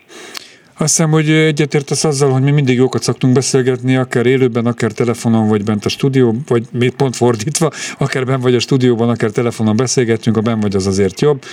Azt 0.77 0.97
hiszem, 0.97 1.11
hogy 1.11 1.31
egyetértesz 1.31 2.05
azzal, 2.05 2.31
hogy 2.31 2.43
mi 2.43 2.51
mindig 2.51 2.77
jókat 2.77 3.03
szoktunk 3.03 3.33
beszélgetni, 3.33 3.97
akár 3.97 4.27
élőben, 4.27 4.67
akár 4.67 4.93
telefonon, 4.93 5.49
vagy 5.49 5.65
bent 5.65 5.85
a 5.85 5.89
stúdió, 5.89 6.35
vagy 6.47 6.67
még 6.71 6.91
pont 6.91 7.17
fordítva, 7.17 7.71
akár 7.99 8.25
bent 8.25 8.43
vagy 8.43 8.55
a 8.55 8.59
stúdióban, 8.59 9.09
akár 9.09 9.31
telefonon 9.31 9.77
beszélgetünk, 9.77 10.37
a 10.37 10.41
ben 10.41 10.61
vagy 10.61 10.77
az 10.77 10.87
azért 10.87 11.21
jobb. 11.21 11.45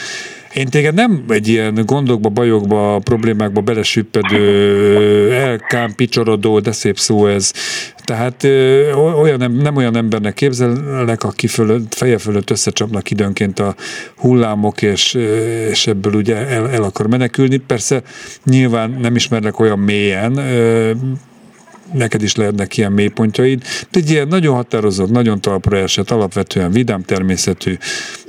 Én 0.54 0.68
téged 0.68 0.94
nem 0.94 1.24
egy 1.28 1.48
ilyen 1.48 1.84
gondokba, 1.86 2.30
bajokba, 2.30 3.00
problémákba 3.00 3.62
belesüppedő, 3.62 5.32
elkámpicsorodó, 5.34 6.60
de 6.60 6.72
szép 6.72 6.98
szó 6.98 7.28
ez. 7.28 7.52
Tehát 8.04 8.44
olyan, 9.22 9.52
nem 9.52 9.76
olyan 9.76 9.96
embernek 9.96 10.34
képzelek, 10.34 11.24
aki 11.24 11.48
fölött, 11.48 11.94
feje 11.94 12.18
fölött 12.18 12.50
összecsapnak 12.50 13.12
időnként 13.12 13.60
a 13.60 13.76
hullámok, 14.16 14.82
és, 14.82 15.14
és 15.70 15.88
ebből 15.88 16.14
ugye 16.14 16.36
el, 16.36 16.70
el 16.70 16.84
akar 16.84 17.08
menekülni. 17.08 17.58
Persze 17.58 18.02
nyilván 18.46 18.98
nem 19.02 19.16
ismernek 19.16 19.60
olyan 19.60 19.80
mélyen, 19.80 20.40
neked 21.94 22.24
is 22.24 22.36
lehetnek 22.36 22.78
ilyen 22.78 22.92
mélypontjaid, 22.92 23.64
de 23.92 24.00
egy 24.00 24.10
ilyen 24.10 24.28
nagyon 24.28 24.56
határozott, 24.56 25.10
nagyon 25.10 25.42
talpra 25.42 25.78
esett, 25.78 26.12
alapvetően 26.12 26.72
vidám 26.72 27.04
természetű 27.04 27.78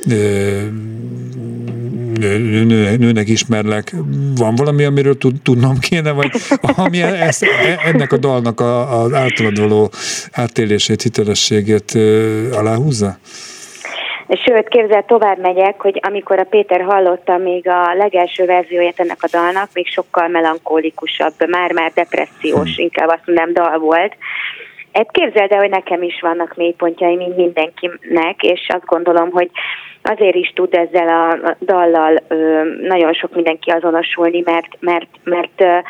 nő, 0.05 0.73
nő, 2.65 2.97
nőnek 2.97 3.29
ismerlek. 3.29 3.95
Van 4.35 4.55
valami, 4.55 4.85
amiről 4.85 5.17
tudnom 5.43 5.79
kéne, 5.79 6.11
vagy 6.11 6.31
ami 6.61 7.03
ezt, 7.03 7.43
e, 7.43 7.81
ennek 7.85 8.13
a 8.13 8.17
dalnak 8.17 8.61
az 8.61 9.13
általad 9.13 9.59
való 9.59 9.93
átélését, 10.31 11.03
hitelességét 11.03 11.99
aláhúzza? 12.53 13.19
Sőt, 14.35 14.69
képzel, 14.69 15.05
tovább 15.05 15.39
megyek, 15.39 15.81
hogy 15.81 16.01
amikor 16.03 16.39
a 16.39 16.45
Péter 16.45 16.81
hallotta 16.81 17.37
még 17.37 17.69
a 17.69 17.95
legelső 17.95 18.45
verzióját 18.45 19.01
ennek 19.01 19.23
a 19.23 19.29
dalnak, 19.33 19.69
még 19.75 19.87
sokkal 19.87 20.29
melankólikusabb, 20.29 21.49
már-már 21.49 21.93
depressziós, 21.95 22.77
hm. 22.77 22.83
inkább 22.83 23.09
azt 23.09 23.27
mondom, 23.27 23.53
dal 23.53 23.79
volt. 23.79 24.17
Hát 24.93 25.11
képzeld 25.11 25.53
el, 25.53 25.59
hogy 25.59 25.71
nekem 25.71 26.03
is 26.03 26.21
vannak 26.21 26.55
mélypontjai, 26.57 27.17
mint 27.17 27.37
mindenkinek, 27.37 28.43
és 28.43 28.67
azt 28.69 28.85
gondolom, 28.85 29.31
hogy 29.31 29.51
azért 30.03 30.35
is 30.35 30.53
tud 30.55 30.75
ezzel 30.75 31.09
a 31.09 31.57
dallal 31.61 32.23
nagyon 32.81 33.13
sok 33.13 33.35
mindenki 33.35 33.71
azonosulni, 33.71 34.43
mert, 34.45 34.77
mert, 34.81 35.09
mert 35.25 35.85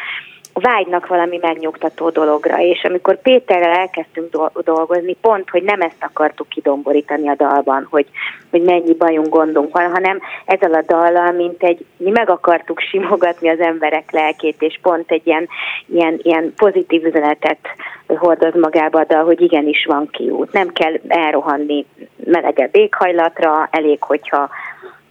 vágynak 0.52 1.06
valami 1.06 1.38
megnyugtató 1.40 2.10
dologra, 2.10 2.58
és 2.58 2.84
amikor 2.84 3.20
Péterrel 3.20 3.78
elkezdtünk 3.78 4.50
dolgozni, 4.64 5.16
pont, 5.20 5.50
hogy 5.50 5.62
nem 5.62 5.80
ezt 5.80 6.04
akartuk 6.04 6.48
kidomborítani 6.48 7.28
a 7.28 7.34
dalban, 7.34 7.86
hogy, 7.90 8.06
hogy 8.50 8.62
mennyi 8.62 8.94
bajunk, 8.94 9.28
gondunk 9.28 9.74
van, 9.74 9.90
hanem 9.90 10.20
ezzel 10.44 10.74
a 10.74 10.82
dallal, 10.86 11.32
mint 11.32 11.62
egy, 11.62 11.84
mi 11.96 12.10
meg 12.10 12.30
akartuk 12.30 12.80
simogatni 12.80 13.48
az 13.48 13.60
emberek 13.60 14.10
lelkét, 14.10 14.62
és 14.62 14.78
pont 14.82 15.10
egy 15.10 15.26
ilyen, 15.26 15.48
ilyen, 15.86 16.20
ilyen 16.22 16.52
pozitív 16.56 17.04
üzenetet 17.04 17.58
hordoz 18.06 18.54
magába 18.54 19.00
a 19.00 19.04
dal, 19.04 19.24
hogy 19.24 19.40
igenis 19.40 19.84
van 19.84 20.08
kiút. 20.10 20.52
Nem 20.52 20.68
kell 20.68 20.94
elrohanni 21.08 21.86
melegebb 22.24 22.76
éghajlatra, 22.76 23.68
elég, 23.70 24.02
hogyha 24.02 24.50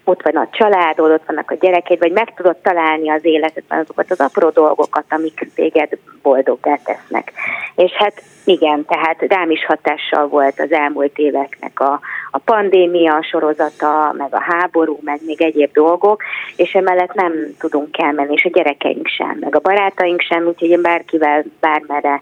ott 0.04 0.22
van 0.22 0.36
a 0.36 0.49
családod, 0.52 1.12
ott 1.12 1.26
vannak 1.26 1.52
a 1.52 1.56
gyerekeid, 1.56 1.99
vagy 1.99 2.12
meg 2.12 2.34
tudod 2.34 2.58
találni 2.58 3.10
az 3.10 3.26
életedben 3.26 3.80
azokat 3.80 4.12
az 4.12 4.20
apró 4.20 4.49
dolgokat, 4.49 5.06
amik 5.10 5.47
téged 5.56 5.89
boldoggá 6.22 6.76
tesznek. 6.84 7.32
És 7.76 7.91
hát 7.91 8.22
igen, 8.45 8.86
tehát 8.86 9.22
rám 9.28 9.52
is 9.52 9.66
hatással 9.66 10.28
volt 10.28 10.60
az 10.60 10.72
elmúlt 10.72 11.18
éveknek 11.18 11.80
a, 11.80 11.99
a 12.32 12.38
pandémia 12.38 13.24
sorozata, 13.24 14.14
meg 14.18 14.34
a 14.34 14.41
háború, 14.41 14.99
meg 15.02 15.20
még 15.26 15.41
egyéb 15.41 15.72
dolgok, 15.74 16.24
és 16.56 16.74
emellett 16.74 17.14
nem 17.14 17.34
tudunk 17.60 17.97
elmenni, 17.97 18.34
és 18.34 18.45
a 18.45 18.49
gyerekeink 18.49 19.08
sem, 19.08 19.38
meg 19.39 19.56
a 19.56 19.60
barátaink 19.60 20.22
sem, 20.22 20.45
úgyhogy 20.45 20.70
én 20.70 20.82
bárkivel, 20.82 21.43
bármerre 21.60 22.20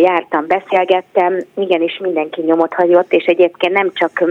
jártam, 0.00 0.46
beszélgettem, 0.46 1.38
igenis 1.54 1.98
mindenki 1.98 2.40
nyomot 2.40 2.74
hagyott, 2.74 3.12
és 3.12 3.24
egyébként 3.24 3.72
nem 3.72 3.90
csak 3.92 4.24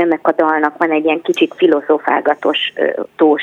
ennek 0.00 0.26
a 0.28 0.32
dalnak 0.32 0.78
van 0.78 0.90
egy 0.90 1.04
ilyen 1.04 1.22
kicsit 1.22 1.54
filozofálgatós 1.56 2.72
tós 3.16 3.42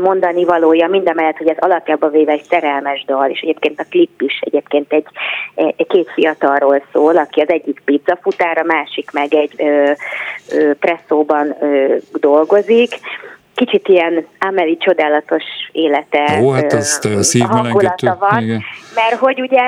mondani 0.00 0.44
valója, 0.44 0.88
mindemellett, 0.88 1.36
hogy 1.36 1.48
ez 1.48 1.56
alapjában 1.58 2.10
véve 2.10 2.32
egy 2.32 2.42
szerelmes 2.42 3.04
dal, 3.04 3.30
és 3.30 3.40
egyébként 3.40 3.80
a 3.80 3.84
klip 3.90 4.20
is 4.22 4.38
egyébként 4.40 4.92
egy, 4.92 5.06
egy 5.54 5.86
két 5.86 6.10
fiatalról 6.14 6.82
szól, 6.92 7.16
aki 7.16 7.40
az 7.40 7.48
egyik 7.48 7.82
pizzafutár, 7.84 8.58
a 8.58 8.64
másik 8.64 9.10
meg 9.10 9.34
egy 9.34 9.52
ö, 9.56 9.92
ö, 10.52 10.74
presszóban 10.74 11.56
ö, 11.60 11.94
dolgozik, 12.12 12.98
kicsit 13.54 13.88
ilyen 13.88 14.26
Ameli 14.38 14.76
csodálatos 14.76 15.44
élete 15.72 16.40
Ó, 16.42 16.50
hát 16.50 16.72
azt 16.72 17.08
szívmelengető. 17.20 18.12
van, 18.18 18.42
Igen. 18.42 18.62
mert 18.94 19.14
hogy 19.14 19.40
ugye 19.40 19.62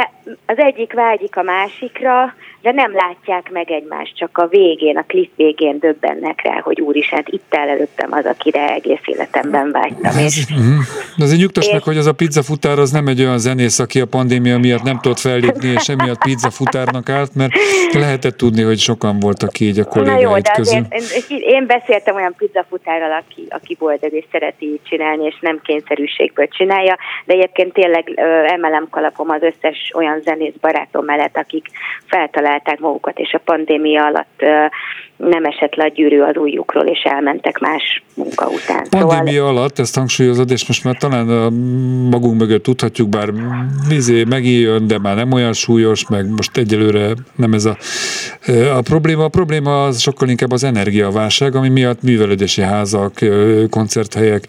az 0.47 0.59
egyik 0.59 0.93
vágyik 0.93 1.37
a 1.37 1.43
másikra, 1.43 2.35
de 2.69 2.75
nem 2.75 2.95
látják 2.95 3.51
meg 3.51 3.71
egymást, 3.71 4.16
csak 4.16 4.39
a 4.39 4.47
végén, 4.47 4.97
a 4.97 5.05
klip 5.07 5.31
végén 5.37 5.79
döbbennek 5.79 6.43
rá, 6.43 6.61
hogy 6.61 6.81
úristen, 6.81 7.19
hát 7.19 7.29
itt 7.29 7.55
áll 7.55 7.69
előttem 7.69 8.12
az, 8.12 8.25
akire 8.25 8.73
egész 8.73 9.01
életemben 9.05 9.71
vágytam. 9.71 10.16
Ez, 10.16 10.25
és, 10.25 10.45
uh-huh. 10.51 10.85
Azért 11.19 11.41
nyugtass 11.41 11.66
és, 11.66 11.73
meg, 11.73 11.83
hogy 11.83 11.97
az 11.97 12.07
a 12.07 12.12
pizzafutár 12.12 12.79
az 12.79 12.91
nem 12.91 13.07
egy 13.07 13.21
olyan 13.21 13.39
zenész, 13.39 13.79
aki 13.79 14.01
a 14.01 14.07
pandémia 14.07 14.59
miatt 14.59 14.83
nem 14.83 14.99
tudott 15.01 15.19
fellépni, 15.19 15.69
és 15.69 15.89
emiatt 15.89 16.23
pizzafutárnak 16.23 17.09
állt, 17.09 17.35
mert 17.35 17.53
lehetett 17.93 18.37
tudni, 18.37 18.62
hogy 18.62 18.79
sokan 18.79 19.19
voltak 19.19 19.61
így 19.61 19.79
a 19.79 19.85
kollégáid 19.85 20.23
Na 20.23 20.29
jó, 20.29 20.39
de 20.39 20.51
közül. 20.51 20.79
Azért, 20.91 21.31
én, 21.31 21.39
én 21.39 21.66
beszéltem 21.66 22.14
olyan 22.14 22.35
pizzafutárral, 22.39 23.12
aki, 23.12 23.47
aki 23.49 23.77
boldog 23.79 24.12
és 24.12 24.25
szereti 24.33 24.66
így 24.66 24.81
csinálni, 24.83 25.25
és 25.25 25.39
nem 25.41 25.61
kényszerűségből 25.64 26.49
csinálja, 26.49 26.99
de 27.25 27.35
egyébként 27.35 27.73
tényleg 27.73 28.12
emelem 28.47 28.87
kalapom 28.91 29.31
az 29.31 29.43
összes 29.43 29.93
olyan 29.95 30.21
zenész 30.25 30.55
barátom 30.61 31.05
mellett, 31.05 31.37
akik 31.37 31.66
feltalálták 32.07 32.58
találták 32.59 32.79
magukat, 32.79 33.19
és 33.19 33.33
a 33.33 33.41
pandémia 33.45 34.05
alatt 34.05 34.43
nem 35.17 35.45
esett 35.45 35.75
le 35.75 35.85
a 35.85 35.89
gyűrű 35.89 36.21
az 36.21 36.37
újjukról, 36.37 36.85
és 36.85 37.03
elmentek 37.03 37.59
más 37.59 38.03
munka 38.15 38.47
után. 38.47 38.87
Pandémia 38.91 39.41
szóval... 39.41 39.57
alatt 39.57 39.79
ezt 39.79 39.97
hangsúlyozod, 39.97 40.51
és 40.51 40.67
most 40.67 40.85
már 40.85 40.97
talán 40.97 41.53
magunk 42.11 42.39
mögött 42.39 42.63
tudhatjuk, 42.63 43.09
bár 43.09 43.29
vizé 43.89 44.25
megijön, 44.25 44.87
de 44.87 44.99
már 44.99 45.17
nem 45.17 45.33
olyan 45.33 45.53
súlyos, 45.53 46.09
meg 46.09 46.29
most 46.29 46.57
egyelőre 46.57 47.13
nem 47.37 47.53
ez 47.53 47.65
a, 47.65 47.77
a 48.77 48.81
probléma. 48.81 49.25
A 49.25 49.29
probléma 49.29 49.85
az 49.85 50.01
sokkal 50.01 50.29
inkább 50.29 50.53
az 50.53 50.65
energiaválság, 50.65 51.55
ami 51.55 51.69
miatt 51.69 52.03
művelődési 52.03 52.63
házak, 52.63 53.13
koncerthelyek 53.71 54.45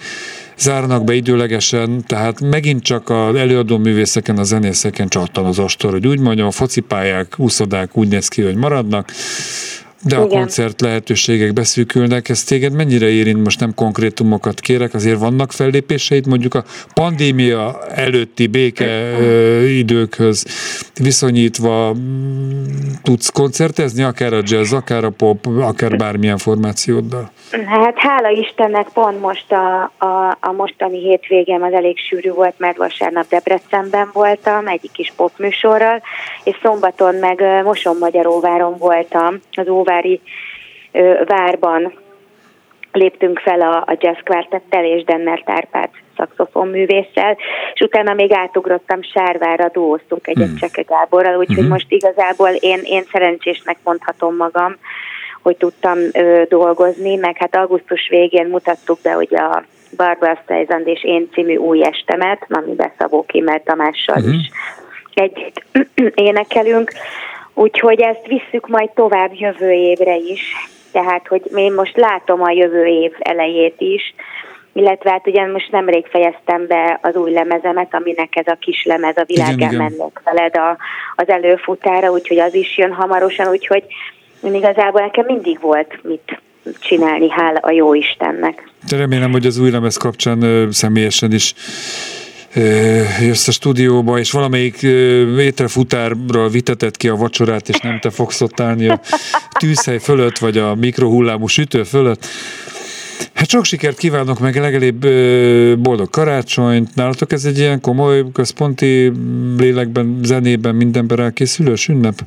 zárnak 0.60 1.04
be 1.04 1.14
időlegesen, 1.14 2.04
tehát 2.08 2.42
megint 2.42 2.84
csak 2.84 3.10
az 3.10 3.36
előadó 3.36 3.78
művészeken, 3.78 4.38
a 4.38 4.44
zenészeken 4.44 5.08
csattan 5.08 5.46
az 5.46 5.60
astor, 5.60 5.92
hogy 5.92 6.08
úgy 6.08 6.20
mondjam, 6.20 6.48
a 6.48 6.52
focipályák, 6.52 7.34
úszodák 7.38 7.98
úgy 7.98 8.08
néz 8.08 8.28
ki, 8.28 8.42
hogy 8.42 8.56
maradnak, 8.56 9.12
de 10.04 10.16
a 10.16 10.26
Igen. 10.26 10.38
koncert 10.38 10.82
lehetőségek 10.82 11.54
beszűkülnek, 11.54 12.30
ez 12.30 12.44
téged 12.44 12.74
mennyire 12.74 13.10
érint, 13.10 13.44
most 13.44 13.60
nem 13.60 13.74
konkrétumokat 13.74 14.60
kérek, 14.60 14.94
azért 14.94 15.20
vannak 15.20 15.52
fellépéseid, 15.52 16.28
mondjuk 16.28 16.54
a 16.54 16.66
pandémia 16.94 17.80
előtti 17.90 18.48
béke 18.48 19.12
időkhöz 19.68 20.46
viszonyítva 21.00 21.94
mm, 21.94 22.64
tudsz 23.04 23.30
koncertezni, 23.30 24.04
akár 24.04 24.34
a 24.34 24.42
jazz, 24.44 24.74
akár 24.74 25.04
a 25.04 25.10
pop, 25.10 25.48
akár 25.48 25.98
bármilyen 25.98 26.38
formációddal? 26.38 27.32
Hát 27.52 27.98
hála 27.98 28.30
Istennek 28.30 28.88
pont 28.94 29.20
most 29.20 29.52
a, 29.52 29.82
a, 29.98 30.38
a 30.40 30.52
mostani 30.52 31.00
hétvégem 31.00 31.64
az 31.64 31.74
elég 31.74 31.98
sűrű 31.98 32.32
volt, 32.32 32.54
mert 32.58 32.78
vasárnap 32.78 33.28
Debrecenben 33.30 34.10
voltam, 34.14 34.68
egyik 34.68 34.92
kis 34.92 35.14
popműsorral, 35.16 36.02
és 36.44 36.58
szombaton 36.62 37.16
meg 37.16 37.64
Moson 37.64 37.96
Magyaróváron 38.00 38.78
voltam, 38.78 39.40
az 39.52 39.68
Óvári 39.68 40.22
ö, 40.92 41.22
várban 41.26 41.94
léptünk 42.92 43.40
fel 43.40 43.62
a, 43.62 43.76
a 43.78 43.98
jazz 44.00 44.20
quartettel 44.24 44.86
és 44.86 45.04
Denner 45.04 45.42
Tárpát 45.46 45.90
szakszofonművésszel, 46.18 47.38
és 47.74 47.82
utána 47.82 48.14
még 48.14 48.32
átugrottam 48.32 49.02
Sárvára, 49.02 49.70
dúoztunk 49.70 50.28
egyet 50.28 50.48
hmm. 50.48 50.58
Cseke 50.58 50.82
Gáborral, 50.82 51.38
úgyhogy 51.38 51.58
hmm. 51.58 51.68
most 51.68 51.92
igazából 51.92 52.50
én, 52.50 52.80
én 52.84 53.04
szerencsésnek 53.12 53.78
mondhatom 53.84 54.36
magam, 54.36 54.76
hogy 55.42 55.58
tudtam 55.58 55.98
ö, 56.14 56.42
dolgozni, 56.50 57.16
meg 57.16 57.38
hát 57.38 57.56
augusztus 57.56 58.08
végén 58.10 58.48
mutattuk 58.48 59.00
be 59.02 59.12
hogy 59.12 59.36
a 59.36 59.64
Barbara 59.98 60.40
Streisand 60.44 60.88
és 60.88 61.04
én 61.04 61.30
című 61.34 61.56
új 61.56 61.84
estemet, 61.86 62.46
amiben 62.50 62.92
Szabó 62.98 63.26
Kimmel 63.26 63.64
Tamással 63.64 64.16
uh-huh. 64.18 64.34
is 64.34 64.50
együtt 65.14 65.64
énekelünk, 66.28 66.92
úgyhogy 67.54 68.02
ezt 68.02 68.28
visszük 68.28 68.68
majd 68.68 68.90
tovább 68.90 69.32
jövő 69.34 69.72
évre 69.72 70.16
is, 70.16 70.42
tehát 70.92 71.28
hogy 71.28 71.42
én 71.56 71.74
most 71.74 71.98
látom 71.98 72.42
a 72.42 72.52
jövő 72.52 72.86
év 72.86 73.14
elejét 73.20 73.82
is, 73.82 74.14
illetve 74.74 75.12
hát 75.12 75.28
ugye 75.28 75.46
most 75.46 75.72
nemrég 75.72 76.06
fejeztem 76.06 76.68
be 76.68 77.00
az 77.02 77.16
új 77.16 77.32
lemezemet, 77.32 77.94
aminek 77.94 78.36
ez 78.36 78.48
a 78.48 78.58
kis 78.60 78.84
lemez, 78.84 79.18
a 79.18 79.24
világán 79.26 79.76
mennek 79.76 80.22
veled 80.24 80.56
a, 80.56 80.78
az 81.16 81.30
előfutára, 81.30 82.12
úgyhogy 82.12 82.40
az 82.40 82.54
is 82.54 82.78
jön 82.78 82.94
hamarosan, 82.94 83.50
úgyhogy 83.50 83.84
igazából 84.42 85.02
nekem 85.02 85.26
mindig 85.26 85.60
volt 85.62 86.00
mit 86.04 86.42
csinálni, 86.80 87.30
hála 87.30 87.60
a 87.62 87.72
jó 87.72 87.94
Istennek. 87.94 88.72
De 88.90 88.98
remélem, 88.98 89.32
hogy 89.32 89.46
az 89.46 89.58
új 89.58 89.72
lemez 89.72 89.98
kapcsán 89.98 90.68
személyesen 90.72 91.34
is 91.34 91.54
jössz 93.22 93.48
a 93.48 93.52
stúdióba, 93.52 94.20
és 94.20 94.32
valamelyik 94.32 94.82
ételfutárral 95.38 96.50
vitetett 96.50 96.98
ki 96.98 97.08
a 97.08 97.16
vacsorát, 97.16 97.70
és 97.70 97.80
nem 97.80 98.00
te 98.00 98.10
fogsz 98.10 98.42
ott 98.42 98.60
állni 98.60 98.90
a 98.90 99.00
tűzhely 99.60 100.00
fölött, 100.00 100.38
vagy 100.38 100.58
a 100.58 100.76
mikrohullámú 100.76 101.48
sütő 101.48 101.84
fölött. 101.84 102.26
Hát 103.34 103.50
sok 103.50 103.66
sikert 103.66 103.98
kívánok 103.98 104.40
meg, 104.40 104.56
legalább 104.56 105.08
boldog 105.80 106.10
karácsonyt. 106.10 106.96
Nálatok 106.96 107.32
ez 107.32 107.46
egy 107.46 107.58
ilyen 107.58 107.82
komoly, 107.82 108.24
központi 108.34 109.12
lélekben, 109.58 110.20
zenében, 110.24 110.76
mindenben 110.76 111.20
elkészülős 111.20 111.88
ünnep? 111.88 112.20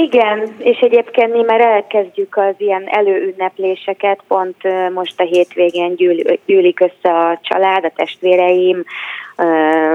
Igen, 0.00 0.54
és 0.58 0.78
egyébként 0.78 1.32
mi 1.32 1.42
már 1.42 1.60
elkezdjük 1.60 2.36
az 2.36 2.54
ilyen 2.58 2.84
előünnepléseket, 2.86 4.20
pont 4.28 4.56
most 4.94 5.20
a 5.20 5.24
hétvégén 5.24 5.94
gyűl, 5.94 6.38
gyűlik 6.46 6.80
össze 6.80 7.14
a 7.14 7.38
család, 7.42 7.84
a 7.84 7.92
testvéreim, 7.94 8.84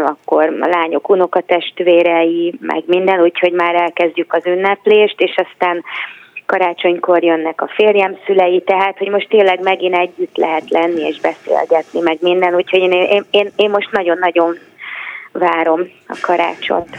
akkor 0.05 0.57
a 0.59 0.67
lányok 0.67 1.09
unokatestvérei, 1.09 2.53
meg 2.59 2.83
minden, 2.85 3.21
úgyhogy 3.21 3.51
már 3.51 3.75
elkezdjük 3.75 4.33
az 4.33 4.45
ünneplést, 4.45 5.21
és 5.21 5.35
aztán 5.35 5.83
karácsonykor 6.45 7.23
jönnek 7.23 7.61
a 7.61 7.71
férjem 7.75 8.17
szülei, 8.25 8.61
tehát 8.61 8.97
hogy 8.97 9.09
most 9.09 9.29
tényleg 9.29 9.61
megint 9.61 9.97
együtt 9.97 10.37
lehet 10.37 10.69
lenni 10.69 11.01
és 11.01 11.19
beszélgetni, 11.19 11.99
meg 11.99 12.17
minden, 12.21 12.55
úgyhogy 12.55 12.79
én, 12.79 12.91
én, 12.91 13.25
én, 13.31 13.49
én 13.55 13.69
most 13.69 13.91
nagyon-nagyon 13.91 14.57
várom 15.34 15.79
a 16.07 16.17
karácsonyt. 16.21 16.97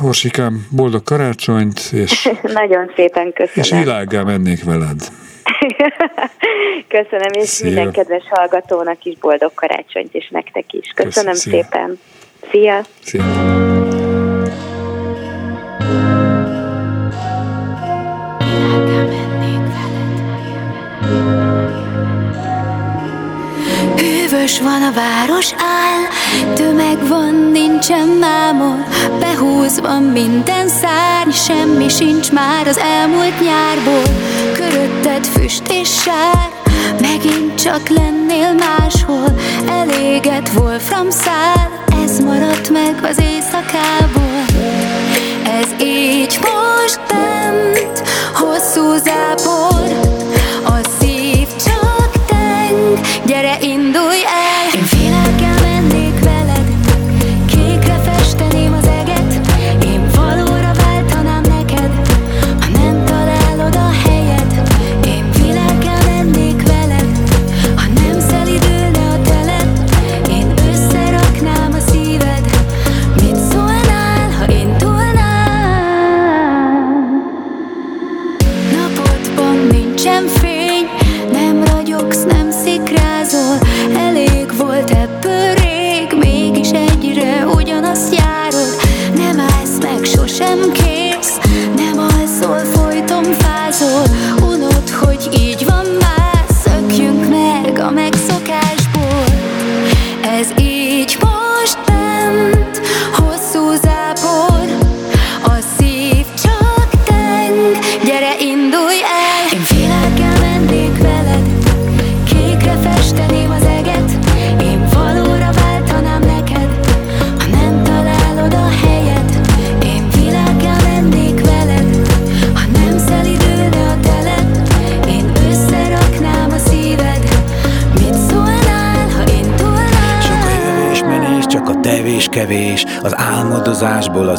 Orsikám, 0.00 0.66
boldog 0.70 1.02
karácsonyt, 1.02 1.80
és... 1.92 2.28
nagyon 2.60 2.92
szépen 2.96 3.32
köszönöm. 3.32 3.64
És 3.64 3.70
világgá 3.70 4.22
mennék 4.22 4.64
veled. 4.64 5.00
köszönöm, 6.96 7.32
és 7.32 7.48
Szia. 7.48 7.66
minden 7.66 7.92
kedves 7.92 8.22
hallgatónak 8.30 9.04
is 9.04 9.18
boldog 9.18 9.54
karácsonyt, 9.54 10.14
és 10.14 10.28
nektek 10.28 10.72
is. 10.72 10.92
Köszönöm 10.94 11.32
Köszön, 11.32 11.52
szépen. 11.52 11.98
Szia! 12.50 12.80
Szia! 13.02 13.24
Hűvös 24.36 24.60
van 24.60 24.82
a 24.82 24.92
város 24.92 25.52
áll, 25.52 26.04
tömeg 26.54 27.08
van, 27.08 27.34
nincsen 27.52 28.08
mámor, 28.08 28.84
behúzva 29.20 30.00
minden 30.00 30.68
szárny, 30.68 31.30
semmi 31.30 31.88
sincs 31.88 32.32
már 32.32 32.66
az 32.66 32.78
elmúlt 32.78 33.40
nyárból. 33.40 34.02
Körötted 34.52 35.26
füst 35.26 35.62
és 35.70 35.88
sár, 35.88 36.50
megint 37.00 37.62
csak 37.62 37.88
lennél 37.88 38.54
máshol, 38.54 39.34
eléget 39.68 40.50
Wolfram 40.56 41.10
szál, 41.10 41.84
ez 42.04 42.20
maradt 42.20 42.70
meg 42.70 42.94
az 43.02 43.20
éjszakából. 43.20 44.44
Ez 45.60 45.82
így 45.86 46.38
most 46.40 47.00
bent, 47.08 48.02
hosszú 48.34 48.96
zápor, 48.96 49.75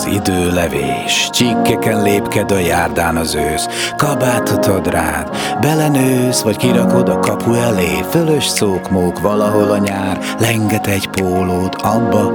idő 0.07 0.51
levés 0.53 1.29
Csikkeken 1.31 2.01
lépked 2.01 2.51
a 2.51 2.57
járdán 2.57 3.15
az 3.15 3.35
ősz. 3.35 3.67
Kabátot 3.97 4.65
ad 4.65 4.89
rád, 4.89 5.29
belenősz 5.61 6.41
Vagy 6.41 6.57
kirakod 6.57 7.09
a 7.09 7.19
kapu 7.19 7.53
elé. 7.53 8.03
Fölös 8.09 8.45
szókmók 8.45 9.19
valahol 9.19 9.71
a 9.71 9.77
nyár. 9.77 10.19
Lenget 10.39 10.87
egy 10.87 11.07
pólót 11.07 11.75
abba. 11.75 12.33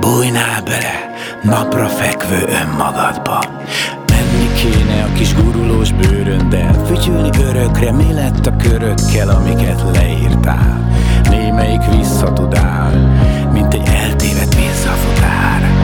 Bújnál 0.00 0.62
bele. 0.64 1.14
Napra 1.42 1.86
fekvő 1.86 2.44
önmagadba. 2.62 3.44
Menni 4.06 4.52
kéne 4.54 5.02
a 5.02 5.12
kis 5.12 5.34
gurulós 5.34 5.92
bőröndel 5.92 6.84
Fütyülni 6.86 7.30
örökre, 7.42 7.92
mi 7.92 8.12
lett 8.12 8.46
a 8.46 8.56
körökkel, 8.56 9.28
amiket 9.28 9.82
leírtál? 9.94 10.90
Némelyik 11.30 11.82
visszatudál, 11.96 12.92
mint 13.52 13.74
egy 13.74 13.88
eltévedt 14.02 14.54
visszafutár 14.54 15.79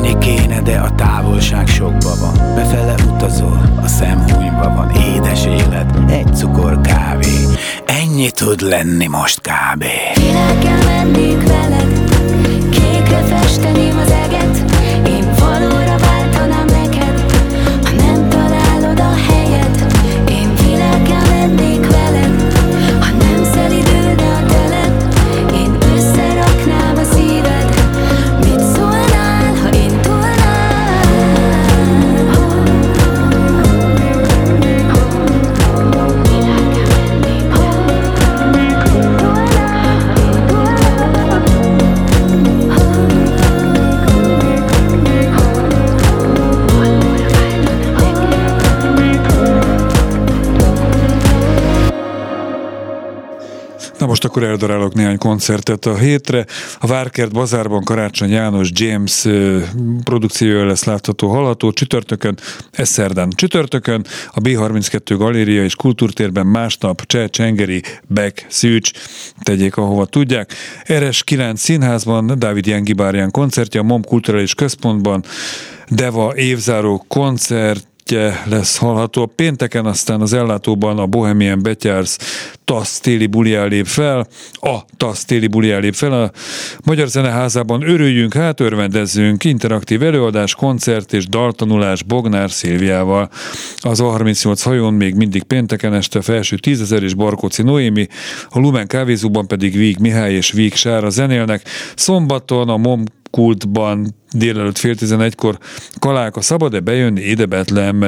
Menni 0.00 0.18
kéne, 0.18 0.60
de 0.60 0.78
a 0.78 0.94
távolság 0.94 1.66
sokba 1.66 2.14
van. 2.20 2.54
Befele 2.54 2.94
utazol, 3.14 3.60
a 3.82 3.86
szemhúnyba 3.86 4.74
van. 4.74 4.90
Édes 5.14 5.46
élet, 5.46 5.98
egy 6.08 6.34
cukor 6.34 6.80
kávé. 6.80 7.46
Ennyi 7.86 8.30
tud 8.30 8.60
lenni 8.60 9.06
most 9.06 9.40
kb. 9.40 9.84
Félelkel 10.12 10.78
mennék 10.84 11.46
veled. 11.46 12.10
Kékre 12.70 13.18
festeném 13.18 13.98
az 13.98 14.10
eget 14.10 14.69
akkor 54.30 54.42
eldarálok 54.42 54.94
néhány 54.94 55.18
koncertet 55.18 55.86
a 55.86 55.96
hétre. 55.96 56.46
A 56.78 56.86
Várkert 56.86 57.32
Bazárban 57.32 57.84
Karácsony 57.84 58.30
János 58.30 58.68
James 58.72 59.26
produkciója 60.04 60.66
lesz 60.66 60.84
látható, 60.84 61.28
hallható 61.28 61.72
csütörtökön, 61.72 62.38
ez 62.70 62.88
szerdán 62.88 63.30
csütörtökön, 63.30 64.06
a 64.32 64.40
B32 64.40 65.14
Galéria 65.18 65.64
és 65.64 65.74
Kultúrtérben 65.74 66.46
másnap 66.46 67.06
Cseh 67.06 67.28
Csengeri, 67.28 67.82
Beck, 68.06 68.46
Szűcs, 68.48 68.90
tegyék 69.42 69.76
ahova 69.76 70.06
tudják. 70.06 70.52
Eres 70.84 71.24
9 71.24 71.60
színházban 71.60 72.38
Dávid 72.38 72.66
Jengibárján 72.66 73.30
koncertje, 73.30 73.80
a 73.80 73.84
MOM 73.84 74.04
Kulturális 74.04 74.54
Központban, 74.54 75.24
Deva 75.88 76.36
évzáró 76.36 77.04
koncert, 77.08 77.89
projektje 78.10 78.56
lesz 78.56 78.76
hallható. 78.76 79.26
Pénteken 79.26 79.86
aztán 79.86 80.20
az 80.20 80.32
ellátóban 80.32 80.98
a 80.98 81.06
Bohemian 81.06 81.62
Betyársz 81.62 82.18
TASZ 82.64 83.00
téli 83.00 83.26
buliá 83.26 83.64
lép 83.64 83.86
fel, 83.86 84.26
a 84.52 84.78
TASZ 84.96 85.24
téli 85.24 85.46
buliá 85.46 85.78
lép 85.78 85.94
fel. 85.94 86.12
A 86.12 86.30
Magyar 86.84 87.08
Zeneházában 87.08 87.82
örüljünk, 87.82 88.34
hát 88.34 88.60
örvendezzünk, 88.60 89.44
interaktív 89.44 90.02
előadás, 90.02 90.54
koncert 90.54 91.12
és 91.12 91.26
daltanulás 91.26 92.02
Bognár 92.02 92.50
Szilviával. 92.50 93.30
Az 93.76 94.00
A38 94.02 94.60
hajón 94.62 94.94
még 94.94 95.14
mindig 95.14 95.42
pénteken 95.42 95.94
este 95.94 96.20
felső 96.20 96.56
tízezer 96.56 97.02
és 97.02 97.14
Barkóci 97.14 97.62
Noémi, 97.62 98.06
a 98.48 98.58
Lumen 98.58 98.86
kávézóban 98.86 99.46
pedig 99.46 99.76
Víg 99.76 99.98
Mihály 99.98 100.34
és 100.34 100.52
Víg 100.52 100.74
Sára 100.74 101.10
zenélnek. 101.10 101.62
Szombaton 101.94 102.68
a 102.68 102.76
MOM 102.76 103.02
kultban 103.30 104.14
délelőtt 104.32 104.78
fél 104.78 104.96
tizenegykor 104.96 105.58
Kalálka 105.98 106.40
szabad-e 106.40 106.80
bejönni 106.80 107.20
ide 107.20 107.64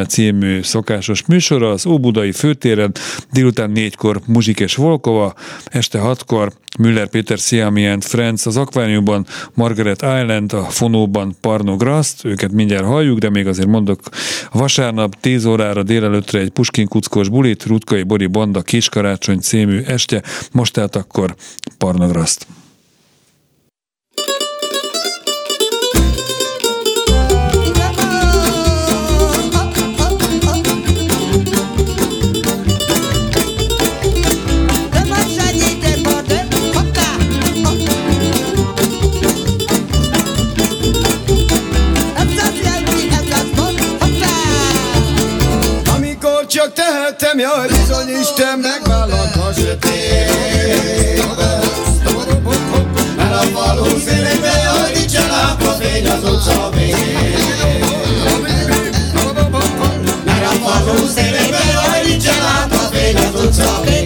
című 0.06 0.62
szokásos 0.62 1.26
műsora 1.26 1.70
az 1.70 1.86
Óbudai 1.86 2.32
főtéren, 2.32 2.92
délután 3.32 3.70
négykor 3.70 4.20
Muzsik 4.26 4.60
és 4.60 4.74
Volkova, 4.74 5.34
este 5.64 5.98
hatkor 5.98 6.52
Müller 6.78 7.08
Péter 7.08 7.38
Siami 7.38 7.86
and 7.86 8.04
Friends 8.04 8.46
az 8.46 8.56
akváriumban, 8.56 9.26
Margaret 9.54 10.02
Island 10.02 10.52
a 10.52 10.62
fonóban 10.64 11.36
Parno 11.40 11.76
Graszt, 11.76 12.24
őket 12.24 12.52
mindjárt 12.52 12.84
halljuk, 12.84 13.18
de 13.18 13.30
még 13.30 13.46
azért 13.46 13.68
mondok, 13.68 14.00
vasárnap 14.52 15.20
10 15.20 15.44
órára 15.44 15.82
délelőttre 15.82 16.38
egy 16.38 16.50
Puskin 16.50 16.88
kuckós 16.88 17.28
bulit, 17.28 17.66
Rutkai 17.66 18.02
Bori 18.02 18.26
Banda 18.26 18.62
Kiskarácsony 18.62 19.38
című 19.38 19.80
este, 19.80 20.22
most 20.52 20.72
tehát 20.72 20.96
akkor 20.96 21.34
Parno 21.78 22.06
Graszt. 22.06 22.46
Tehetem, 47.42 47.66
jaj, 47.66 47.68
bizony 47.68 48.20
Isten 48.20 48.58
megvállalt 48.58 49.36
a 49.36 49.52
sötét. 49.52 51.24
Mert 53.16 53.34
a 53.34 53.42
falu 53.54 53.98
szélébe, 53.98 54.52
jaj, 54.64 54.92
nincsen 54.94 55.26
látva 55.26 55.70
fény 55.70 56.08
az 56.08 56.30
utca 56.30 56.70
végén. 56.70 57.40
Mert 60.24 60.46
a 60.46 60.68
falu 60.68 61.06
szélébe, 61.14 61.60
jaj, 61.72 62.06
nincsen 62.06 62.38
látva 62.38 62.88
fény 62.92 63.16
az 63.16 63.44
utca 63.44 63.80
végén. 63.84 64.01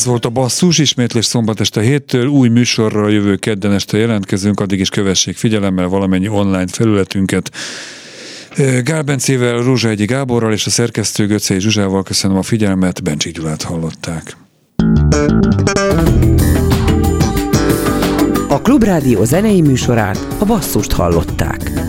Ez 0.00 0.06
volt 0.06 0.24
a 0.24 0.28
basszus, 0.28 0.78
ismétlés 0.78 1.24
szombat 1.24 1.60
este 1.60 1.80
héttől, 1.80 2.26
új 2.26 2.48
műsorral 2.48 3.12
jövő 3.12 3.36
kedden 3.36 3.72
este 3.72 3.98
jelentkezünk, 3.98 4.60
addig 4.60 4.80
is 4.80 4.88
kövessék 4.88 5.36
figyelemmel 5.36 5.88
valamennyi 5.88 6.28
online 6.28 6.66
felületünket. 6.66 7.50
Gál 8.82 9.02
Bencével, 9.02 9.62
Rózsa 9.62 9.88
Egyi 9.88 10.04
Gáborral 10.04 10.52
és 10.52 10.66
a 10.66 10.70
szerkesztő 10.70 11.26
Göcei 11.26 11.60
Zsuzsával 11.60 12.02
köszönöm 12.02 12.36
a 12.36 12.42
figyelmet, 12.42 13.02
Bencsik 13.02 13.34
Gyulát 13.34 13.62
hallották. 13.62 14.36
A 18.48 18.60
Klubrádió 18.62 19.24
zenei 19.24 19.60
műsorát 19.60 20.26
a 20.38 20.44
basszust 20.44 20.92
hallották. 20.92 21.79